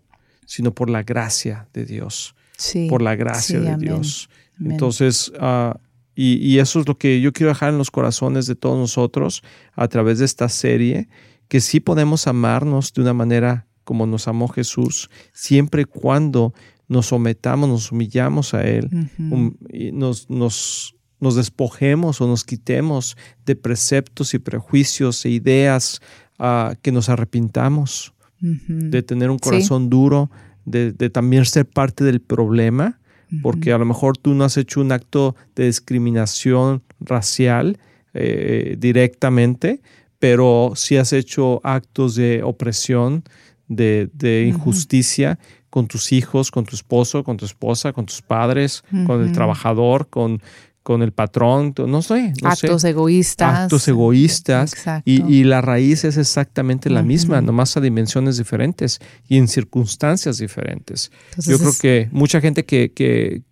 sino 0.47 0.73
por 0.73 0.89
la 0.89 1.03
gracia 1.03 1.69
de 1.75 1.85
Dios, 1.85 2.35
por 2.89 3.03
la 3.03 3.15
gracia 3.15 3.61
de 3.61 3.77
Dios. 3.77 4.31
Entonces, 4.59 5.31
uh, 5.41 5.79
Y, 6.15 6.59
eso 6.59 6.81
es 6.81 6.89
lo 6.89 6.97
que 6.97 7.21
yo 7.21 7.33
quiero 7.33 7.51
dejar 7.51 7.69
en 7.69 7.79
los 7.79 7.91
corazones 7.91 8.47
de 8.47 8.57
todos 8.57 8.79
nosotros 8.79 9.43
a 9.75 9.87
través 9.89 10.19
de 10.19 10.25
esta 10.25 10.49
serie, 10.49 11.09
que 11.49 11.61
sí 11.61 11.81
podemos 11.81 12.27
amarnos 12.27 12.93
de 12.95 13.03
una 13.03 13.13
manera 13.13 13.67
como 13.85 14.07
nos 14.07 14.27
amó 14.27 14.49
Jesús, 14.49 15.11
siempre 15.33 15.83
y 15.83 15.85
cuando 15.85 16.55
nos 16.89 17.07
sometamos, 17.07 17.69
nos 17.69 17.93
humillamos 17.93 18.55
a 18.55 18.67
Él, 18.67 18.89
y 19.71 19.93
nos, 19.93 20.29
nos, 20.31 20.97
nos 21.21 21.35
despojemos 21.35 22.21
o 22.21 22.27
nos 22.27 22.45
quitemos 22.45 23.17
de 23.45 23.57
preceptos 23.57 24.35
y 24.35 24.39
prejuicios 24.39 25.25
e 25.25 25.31
ideas 25.31 26.01
uh, 26.39 26.75
que 26.83 26.93
nos 26.93 27.09
arrepintamos, 27.09 28.13
de 28.41 29.03
tener 29.03 29.31
un 29.31 29.39
corazón 29.39 29.91
duro, 29.91 30.31
de, 30.65 30.93
de, 30.93 31.11
también 31.11 31.45
ser 31.45 31.67
parte 31.67 32.05
del 32.05 32.21
problema, 32.21 33.01
porque 33.43 33.73
a 33.73 33.79
lo 33.79 33.85
mejor 33.85 34.17
tú 34.17 34.33
no 34.33 34.45
has 34.45 34.57
hecho 34.57 34.81
un 34.81 34.93
acto 34.93 35.35
de 35.57 35.67
discriminación 35.67 36.83
racial 37.01 37.79
eh, 38.15 38.77
directamente, 38.79 39.81
pero 40.19 40.73
sí 40.77 40.97
has 40.97 41.13
hecho 41.13 41.61
actos 41.65 42.15
de 42.15 42.43
opresión, 42.43 43.25
de, 43.69 44.09
de 44.15 44.47
injusticia 44.47 45.39
con 45.69 45.87
tus 45.87 46.13
hijos, 46.13 46.51
con 46.51 46.65
tu 46.65 46.75
esposo, 46.75 47.23
con 47.23 47.37
tu 47.37 47.45
esposa, 47.45 47.93
con 47.93 48.07
tus 48.07 48.23
padres, 48.23 48.83
con 49.07 49.23
el 49.23 49.33
trabajador, 49.33 50.09
con, 50.09 50.41
con 50.89 51.03
el 51.03 51.13
patrón, 51.13 51.75
no 51.87 52.01
sé. 52.01 52.33
actos 52.43 52.83
egoístas. 52.83 53.65
Actos 53.65 53.87
egoístas. 53.89 54.75
Y, 55.05 55.23
y, 55.31 55.45
la 55.45 55.61
raíz 55.61 56.05
es 56.05 56.17
exactamente 56.17 56.89
la 56.89 57.03
misma, 57.03 57.43
nomás 57.43 57.77
a 57.77 57.83
dimensiones 57.83 58.39
diferentes 58.39 58.99
y 59.29 59.37
en 59.37 59.49
circunstancias 59.49 60.39
diferentes. 60.39 61.13
Yo 61.47 61.59
creo 61.59 61.73
que 61.79 62.09
mucha 62.11 62.41
gente 62.41 62.65
que, 62.65 62.93
que, 62.95 63.43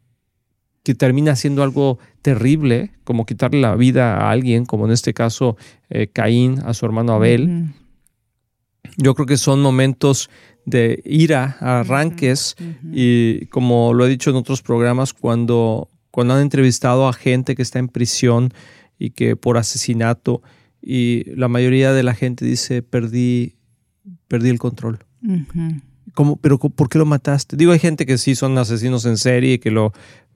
que, 0.83 0.95
termina 0.95 1.33
haciendo 1.33 1.63
algo 1.63 1.99
terrible, 2.23 2.93
como 3.05 3.27
quitarle 3.27 3.61
la 3.61 3.77
vida 3.77 4.17
a 4.17 4.31
alguien, 4.31 4.65
como 4.65 4.87
en 4.87 4.93
este 4.93 5.13
caso 5.13 5.59
eh, 5.91 6.07
Caín 6.07 6.63
a 6.65 6.73
su 6.73 6.87
hermano 6.87 7.13
Abel, 7.13 7.67
yo 8.97 9.15
creo 9.15 9.27
que 9.27 9.37
son 9.37 9.61
momentos 9.61 10.31
de 10.65 11.03
ira, 11.05 11.59
arranques, 11.61 12.57
y 12.95 13.45
como 13.49 13.93
lo 13.93 14.07
he 14.07 14.09
dicho 14.09 14.31
en 14.31 14.37
otros 14.37 14.63
programas, 14.63 15.13
cuando 15.13 15.91
cuando 16.17 16.33
han 16.33 16.41
entrevistado 16.41 17.09
a 17.09 17.13
gente 17.13 17.55
que 17.55 17.61
está 17.61 17.79
en 17.79 17.89
prisión 17.89 18.55
y 18.99 19.11
que 19.11 19.37
por 19.37 19.59
asesinato 19.59 20.41
y 20.81 21.25
la 21.37 21.47
mayoría 21.47 21.93
de 21.93 22.03
la 22.03 22.15
gente 22.15 22.47
dice 22.47 22.81
perdí 22.81 23.57
perdí 24.27 24.49
el 24.49 24.59
control. 24.59 25.01
pero 26.41 26.59
por 26.59 26.89
qué 26.89 26.97
lo 26.97 27.05
mataste? 27.05 27.59
Digo, 27.59 27.73
hay 27.73 27.81
gente 27.81 28.07
que 28.07 28.17
sí 28.17 28.35
son 28.35 28.57
asesinos 28.57 29.05
en 29.05 29.19
serie 29.19 29.61
que 29.61 29.71
lo 29.71 29.93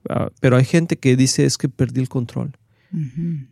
ah, 0.07 0.29
pero 0.39 0.57
hay 0.57 0.65
gente 0.65 0.99
que 0.99 1.15
dice 1.15 1.45
es 1.45 1.57
que 1.57 1.67
perdí 1.67 1.99
el 1.99 2.09
control. 2.09 2.51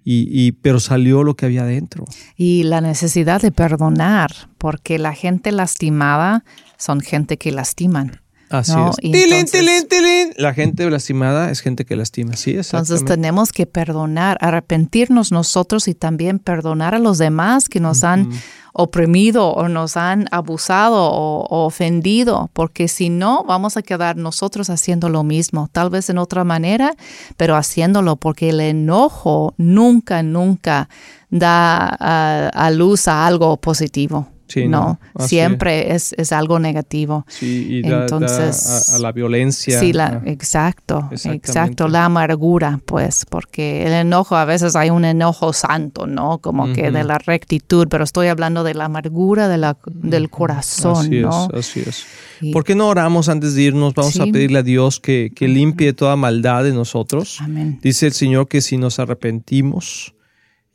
y, 0.05 0.51
pero 0.61 0.79
salió 0.79 1.23
lo 1.23 1.35
que 1.35 1.47
había 1.47 1.63
dentro. 1.63 2.05
Y 2.35 2.61
la 2.61 2.79
necesidad 2.79 3.41
de 3.41 3.51
perdonar, 3.51 4.29
porque 4.59 4.99
la 4.99 5.15
gente 5.15 5.51
lastimada 5.51 6.43
son 6.77 7.01
gente 7.01 7.37
que 7.37 7.51
lastiman. 7.51 8.21
Así 8.49 8.73
es. 8.89 8.95
Tilín, 8.97 9.45
tilín, 9.45 9.87
tilín. 9.87 10.33
La 10.37 10.53
gente 10.53 10.89
lastimada 10.89 11.51
es 11.51 11.61
gente 11.61 11.85
que 11.85 11.95
lastima, 11.95 12.35
sí, 12.35 12.51
Entonces 12.51 13.05
tenemos 13.05 13.51
que 13.51 13.67
perdonar, 13.67 14.37
arrepentirnos 14.41 15.31
nosotros 15.31 15.87
y 15.87 15.93
también 15.93 16.39
perdonar 16.39 16.95
a 16.95 16.99
los 16.99 17.19
demás 17.19 17.69
que 17.69 17.79
nos 17.79 18.03
han 18.03 18.29
oprimido 18.73 19.49
o 19.49 19.67
nos 19.67 19.97
han 19.97 20.27
abusado 20.31 20.97
o, 20.97 21.65
ofendido, 21.65 22.49
porque 22.53 22.87
si 22.87 23.09
no, 23.09 23.43
vamos 23.43 23.77
a 23.77 23.81
quedar 23.81 24.15
nosotros 24.15 24.69
haciendo 24.69 25.09
lo 25.09 25.23
mismo, 25.23 25.69
tal 25.71 25.89
vez 25.89 26.09
en 26.09 26.17
otra 26.17 26.43
manera, 26.43 26.95
pero 27.37 27.55
haciéndolo, 27.55 28.15
porque 28.15 28.49
el 28.49 28.61
enojo 28.61 29.53
nunca, 29.57 30.23
nunca 30.23 30.89
da 31.29 31.87
a 31.87 32.71
luz 32.71 33.07
a 33.07 33.27
algo 33.27 33.57
positivo 33.57 34.27
no, 34.67 34.99
siempre 35.19 35.93
es. 35.93 36.13
Es, 36.17 36.31
algo 36.31 36.59
negativo. 36.59 37.25
Sí, 37.27 37.81
y 37.83 37.87
Entonces, 37.87 38.93
a, 38.93 38.99
la 38.99 39.11
violencia. 39.11 39.79
Sí, 39.79 39.93
la, 39.93 40.21
exacto, 40.25 41.09
exacto, 41.11 41.87
la 41.87 42.05
amargura, 42.05 42.79
pues, 42.85 43.25
porque 43.29 43.85
el 43.85 43.93
enojo, 43.93 44.35
a 44.35 44.45
veces 44.45 44.75
hay 44.75 44.89
un 44.89 45.05
enojo 45.05 45.53
santo, 45.53 46.07
¿no? 46.07 46.37
Como 46.39 46.71
que 46.73 46.91
de 46.91 47.03
la 47.03 47.17
rectitud, 47.17 47.87
pero 47.89 48.03
estoy 48.03 48.27
hablando 48.27 48.63
de 48.63 48.73
la 48.73 48.85
amargura 48.85 49.47
de 49.47 49.57
la, 49.57 49.77
del 49.85 50.29
corazón, 50.29 50.97
así 50.97 51.19
¿no? 51.19 51.49
Es, 51.53 51.59
así 51.59 51.79
es. 51.85 52.05
¿Por 52.53 52.63
qué 52.63 52.75
no 52.75 52.87
oramos 52.87 53.29
antes 53.29 53.55
de 53.55 53.63
irnos? 53.63 53.93
Vamos 53.93 54.19
a 54.19 54.25
pedirle 54.25 54.59
a 54.59 54.63
Dios 54.63 54.99
que, 54.99 55.31
que 55.35 55.47
limpie 55.47 55.93
toda 55.93 56.15
maldad 56.15 56.63
de 56.63 56.71
nosotros. 56.71 57.39
Amén. 57.41 57.79
Dice 57.81 58.07
el 58.07 58.13
Señor 58.13 58.47
que 58.47 58.61
si 58.61 58.77
nos 58.77 58.99
arrepentimos, 58.99 60.13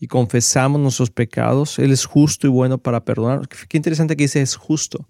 y 0.05 0.07
confesamos 0.07 0.79
nuestros 0.83 1.11
pecados, 1.11 1.79
Él 1.79 1.91
es 1.91 2.05
justo 2.05 2.47
y 2.47 2.51
bueno 2.51 2.77
para 2.77 3.07
perdonar. 3.07 3.49
Qué 3.49 3.79
interesante 3.79 4.17
que 4.17 4.25
dice 4.25 4.43
es 4.43 4.55
justo. 4.55 5.09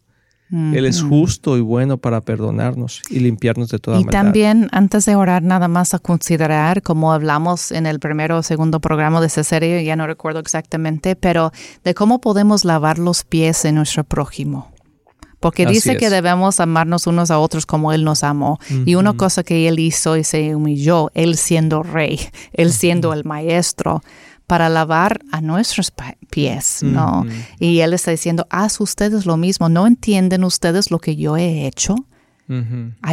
Él 0.53 0.85
es 0.85 1.03
justo 1.03 1.57
y 1.57 1.61
bueno 1.63 1.97
para 1.97 2.21
perdonarnos 2.21 3.03
y 3.11 3.19
limpiarnos 3.19 3.71
de 3.71 3.81
toda 3.81 3.99
y 3.99 4.05
maldad. 4.05 4.21
Y 4.21 4.23
también, 4.23 4.69
antes 4.71 5.05
de 5.05 5.17
orar, 5.17 5.43
nada 5.43 5.67
más 5.67 5.95
a 5.95 5.99
considerar, 5.99 6.83
como 6.83 7.13
hablamos 7.13 7.73
en 7.73 7.87
el 7.87 7.99
primero 7.99 8.39
o 8.39 8.43
segundo 8.45 8.79
programa 8.79 9.21
de 9.21 9.27
esa 9.27 9.43
serie, 9.43 9.83
ya 9.83 9.97
no 9.97 10.07
recuerdo 10.07 10.39
exactamente, 10.39 11.17
pero 11.17 11.51
de 11.83 11.95
cómo 11.95 12.21
podemos 12.21 12.65
lavar 12.65 13.01
los 13.01 13.25
pies 13.25 13.65
de 13.65 13.73
nuestro 13.73 14.05
prójimo. 14.05 14.71
Porque 15.41 15.67
dice 15.67 15.97
que 15.97 16.09
debemos 16.09 16.61
amarnos 16.61 17.07
unos 17.07 17.31
a 17.31 17.39
otros 17.39 17.67
como 17.67 17.93
Él 17.93 18.05
nos 18.05 18.23
amó. 18.23 18.59
Y 18.87 18.95
una 18.95 19.15
cosa 19.15 19.43
que 19.43 19.67
Él 19.69 19.79
hizo 19.79 20.17
y 20.17 20.25
se 20.25 20.55
humilló, 20.55 21.11
Él 21.15 21.37
siendo 21.37 21.83
rey, 21.83 22.21
Él 22.53 22.73
siendo 22.73 23.13
el 23.13 23.25
maestro, 23.25 24.03
para 24.47 24.69
lavar 24.69 25.21
a 25.33 25.41
nuestros 25.41 25.93
pies, 26.31 26.83
¿no? 26.83 27.25
Y 27.59 27.81
él 27.81 27.95
está 27.95 28.11
diciendo, 28.11 28.47
haz 28.51 28.81
ustedes 28.81 29.27
lo 29.27 29.37
mismo, 29.37 29.69
¿no 29.69 29.87
entienden 29.87 30.45
ustedes 30.45 30.91
lo 30.91 30.99
que 30.99 31.17
yo 31.17 31.37
he 31.37 31.67
hecho? 31.67 31.97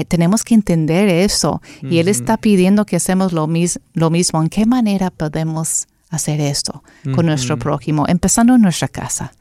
tenemos 0.09 0.43
que 0.43 0.53
entender 0.53 1.07
eso. 1.07 1.61
Y 1.81 1.99
él 1.99 2.07
está 2.07 2.37
pidiendo 2.37 2.85
que 2.85 2.97
hacemos 2.97 3.31
lo, 3.31 3.49
lo 3.93 4.09
mismo. 4.09 4.41
¿En 4.41 4.49
qué 4.49 4.65
manera 4.65 5.09
podemos 5.09 5.87
hacer 6.09 6.41
esto 6.41 6.83
con 7.15 7.25
nuestro 7.25 7.57
prójimo? 7.57 8.05
Empezando 8.07 8.55
en 8.55 8.61
nuestra 8.61 8.87
casa 8.87 9.33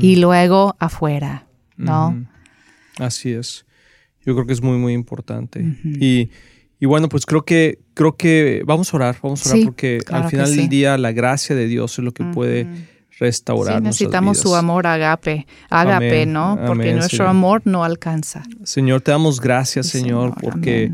y 0.00 0.16
luego 0.16 0.76
afuera, 0.78 1.46
¿no? 1.76 2.26
Así 2.98 3.32
es. 3.32 3.66
Yo 4.24 4.34
creo 4.34 4.46
que 4.46 4.54
es 4.54 4.62
muy, 4.62 4.78
muy 4.78 4.92
importante. 4.94 5.60
Y 5.84 6.30
y 6.78 6.86
bueno, 6.86 7.08
pues 7.08 7.24
creo 7.24 7.44
que, 7.44 7.78
creo 7.94 8.16
que 8.16 8.62
vamos 8.66 8.92
a 8.92 8.96
orar, 8.96 9.16
vamos 9.22 9.46
a 9.46 9.50
orar 9.50 9.64
porque 9.64 10.00
al 10.10 10.28
final 10.28 10.54
del 10.54 10.68
día 10.68 10.98
la 10.98 11.12
gracia 11.12 11.56
de 11.56 11.66
Dios 11.66 11.98
es 11.98 12.04
lo 12.04 12.12
que 12.12 12.24
puede 12.24 12.66
restaurar. 13.18 13.78
Sí, 13.78 13.84
necesitamos 13.84 14.38
su 14.38 14.54
amor 14.54 14.86
agape, 14.86 15.46
agape, 15.70 16.26
¿no? 16.26 16.58
Porque 16.66 16.92
nuestro 16.92 17.28
amor 17.28 17.62
no 17.64 17.84
alcanza. 17.84 18.42
Señor, 18.64 19.00
te 19.00 19.10
damos 19.10 19.40
gracias, 19.40 19.86
Señor, 19.86 20.34
porque 20.40 20.92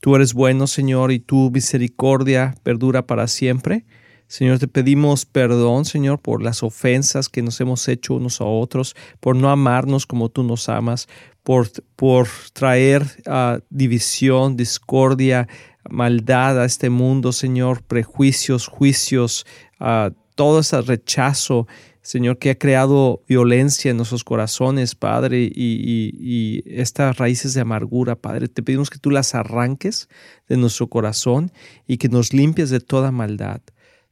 tú 0.00 0.14
eres 0.14 0.34
bueno, 0.34 0.66
Señor, 0.66 1.10
y 1.10 1.18
tu 1.18 1.50
misericordia 1.50 2.54
perdura 2.62 3.06
para 3.06 3.26
siempre. 3.26 3.84
Señor, 4.28 4.58
te 4.58 4.68
pedimos 4.68 5.24
perdón, 5.24 5.86
Señor, 5.86 6.20
por 6.20 6.42
las 6.42 6.62
ofensas 6.62 7.30
que 7.30 7.40
nos 7.40 7.58
hemos 7.62 7.88
hecho 7.88 8.14
unos 8.14 8.42
a 8.42 8.44
otros, 8.44 8.94
por 9.20 9.34
no 9.34 9.48
amarnos 9.48 10.04
como 10.04 10.28
tú 10.28 10.42
nos 10.42 10.68
amas, 10.68 11.08
por, 11.42 11.70
por 11.96 12.28
traer 12.52 13.04
uh, 13.26 13.60
división, 13.70 14.54
discordia, 14.54 15.48
maldad 15.88 16.60
a 16.60 16.66
este 16.66 16.90
mundo, 16.90 17.32
Señor, 17.32 17.82
prejuicios, 17.82 18.66
juicios, 18.66 19.46
uh, 19.80 20.12
todo 20.34 20.60
ese 20.60 20.82
rechazo, 20.82 21.66
Señor, 22.02 22.38
que 22.38 22.50
ha 22.50 22.58
creado 22.58 23.22
violencia 23.26 23.90
en 23.90 23.96
nuestros 23.96 24.24
corazones, 24.24 24.94
Padre, 24.94 25.40
y, 25.42 25.50
y, 25.54 26.62
estas 26.66 27.16
raíces 27.16 27.54
de 27.54 27.62
amargura, 27.62 28.14
Padre. 28.14 28.48
Te 28.48 28.62
pedimos 28.62 28.90
que 28.90 28.98
tú 28.98 29.10
las 29.10 29.34
arranques 29.34 30.10
de 30.48 30.58
nuestro 30.58 30.88
corazón 30.88 31.50
y 31.86 31.96
que 31.96 32.10
nos 32.10 32.34
limpies 32.34 32.68
de 32.68 32.80
toda 32.80 33.10
maldad. 33.10 33.62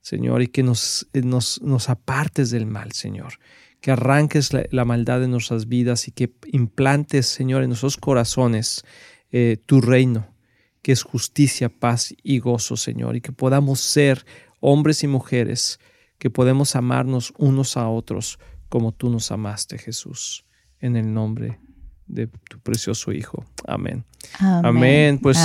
Señor, 0.07 0.41
y 0.41 0.47
que 0.47 0.63
nos, 0.63 1.09
eh, 1.15 1.23
nos, 1.23 1.61
nos 1.63 1.89
apartes 1.89 2.51
del 2.51 2.65
mal, 2.65 2.93
Señor. 2.93 3.41
Que 3.81 3.91
arranques 3.91 4.53
la, 4.53 4.85
maldad 4.85 5.19
de 5.19 5.27
nuestras 5.27 5.67
vidas 5.67 6.07
y 6.07 6.13
que 6.13 6.33
implantes, 6.53 7.27
Señor, 7.27 7.65
en 7.65 7.71
nuestros 7.71 7.97
corazones 7.97 8.85
eh, 9.33 9.57
tu 9.67 9.81
reino, 9.81 10.33
que 10.81 10.93
es 10.93 11.03
justicia, 11.03 11.69
paz 11.69 12.15
y 12.23 12.39
gozo, 12.39 12.77
Señor, 12.77 13.17
y 13.17 13.21
que 13.21 13.33
podamos 13.33 13.81
ser 13.81 14.25
hombres 14.61 15.03
y 15.03 15.09
mujeres, 15.09 15.81
que 16.19 16.31
podemos 16.31 16.77
amarnos 16.77 17.33
unos 17.37 17.77
a 17.77 17.89
otros 17.89 18.39
como 18.69 18.93
tú 18.93 19.11
nos 19.11 19.33
amaste, 19.33 19.77
Jesús. 19.77 20.45
En 20.79 20.95
el 20.95 21.13
nombre 21.13 21.59
de 22.07 22.29
tu 22.49 22.59
precioso 22.61 23.13
Hijo. 23.13 23.45
Amén. 23.67 24.05
Amén. 24.41 25.19
Pues 25.23 25.39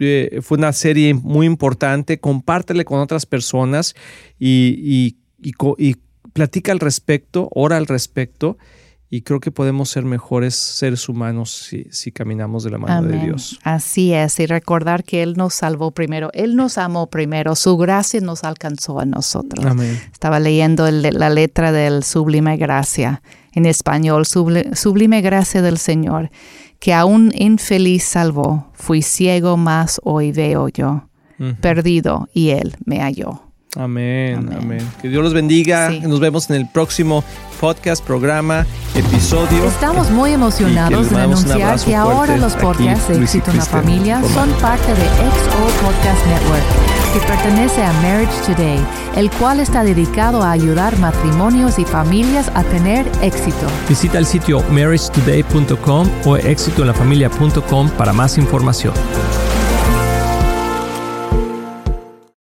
eh, 0.00 0.40
fue 0.42 0.58
una 0.58 0.72
serie 0.72 1.14
muy 1.14 1.46
importante. 1.46 2.20
Compártele 2.20 2.84
con 2.84 3.00
otras 3.00 3.26
personas 3.26 3.94
y, 4.38 5.16
y, 5.38 5.96
platica 6.32 6.72
al 6.72 6.80
respecto, 6.80 7.48
ora 7.52 7.76
al 7.76 7.86
respecto 7.86 8.56
y 9.12 9.22
creo 9.22 9.40
que 9.40 9.50
podemos 9.50 9.90
ser 9.90 10.04
mejores 10.04 10.54
seres 10.54 11.08
humanos 11.08 11.50
si, 11.50 11.84
si 11.90 12.12
caminamos 12.12 12.62
de 12.62 12.70
la 12.70 12.78
mano 12.78 13.08
de 13.08 13.18
Dios. 13.18 13.58
Así 13.64 14.12
es, 14.12 14.38
y 14.38 14.46
recordar 14.46 15.02
que 15.02 15.24
Él 15.24 15.34
nos 15.36 15.54
salvó 15.54 15.90
primero, 15.90 16.30
Él 16.32 16.54
nos 16.54 16.78
amó 16.78 17.08
primero, 17.08 17.56
su 17.56 17.76
gracia 17.76 18.20
nos 18.20 18.44
alcanzó 18.44 19.00
a 19.00 19.04
nosotros. 19.04 19.66
Amén. 19.66 20.00
Estaba 20.12 20.38
leyendo 20.38 20.88
la 20.88 21.28
letra 21.28 21.72
del 21.72 22.04
Sublime 22.04 22.56
Gracia 22.56 23.20
en 23.52 23.66
español, 23.66 24.26
Sublime 24.26 25.20
Gracia 25.22 25.60
del 25.60 25.78
Señor, 25.78 26.30
que 26.78 26.94
a 26.94 27.04
un 27.04 27.32
infeliz 27.34 28.04
salvó, 28.04 28.70
fui 28.74 29.02
ciego, 29.02 29.56
más 29.56 30.00
hoy 30.04 30.30
veo 30.30 30.68
yo, 30.68 31.08
perdido, 31.60 32.28
y 32.32 32.50
Él 32.50 32.76
me 32.84 33.00
halló. 33.00 33.42
Amén, 33.76 34.50
amén, 34.52 34.88
Que 35.00 35.08
Dios 35.08 35.22
los 35.22 35.32
bendiga. 35.32 35.90
Nos 35.90 36.18
vemos 36.18 36.50
en 36.50 36.56
el 36.56 36.68
próximo 36.68 37.22
podcast, 37.60 38.02
programa, 38.02 38.66
episodio. 38.94 39.66
Estamos 39.66 40.10
muy 40.10 40.32
emocionados 40.32 41.10
de 41.10 41.20
anunciar 41.20 41.78
que 41.78 41.94
ahora 41.94 42.38
los 42.38 42.54
podcasts 42.54 43.08
de 43.08 43.22
Éxito 43.22 43.50
en 43.50 43.58
la 43.58 43.64
Familia 43.66 44.22
son 44.34 44.50
parte 44.62 44.88
de 44.88 45.04
XO 45.04 45.84
Podcast 45.84 46.26
Network, 46.26 46.64
que 47.12 47.20
pertenece 47.26 47.84
a 47.84 47.92
Marriage 47.94 48.32
Today, 48.46 48.80
el 49.16 49.30
cual 49.32 49.60
está 49.60 49.84
dedicado 49.84 50.42
a 50.42 50.52
ayudar 50.52 50.98
matrimonios 50.98 51.78
y 51.78 51.84
familias 51.84 52.50
a 52.54 52.64
tener 52.64 53.06
éxito. 53.20 53.66
Visita 53.88 54.16
el 54.16 54.24
sitio 54.24 54.62
marriagetoday.com 54.70 56.08
o 56.24 56.36
éxitoenlafamilia.com 56.38 57.90
para 57.90 58.14
más 58.14 58.38
información. 58.38 58.94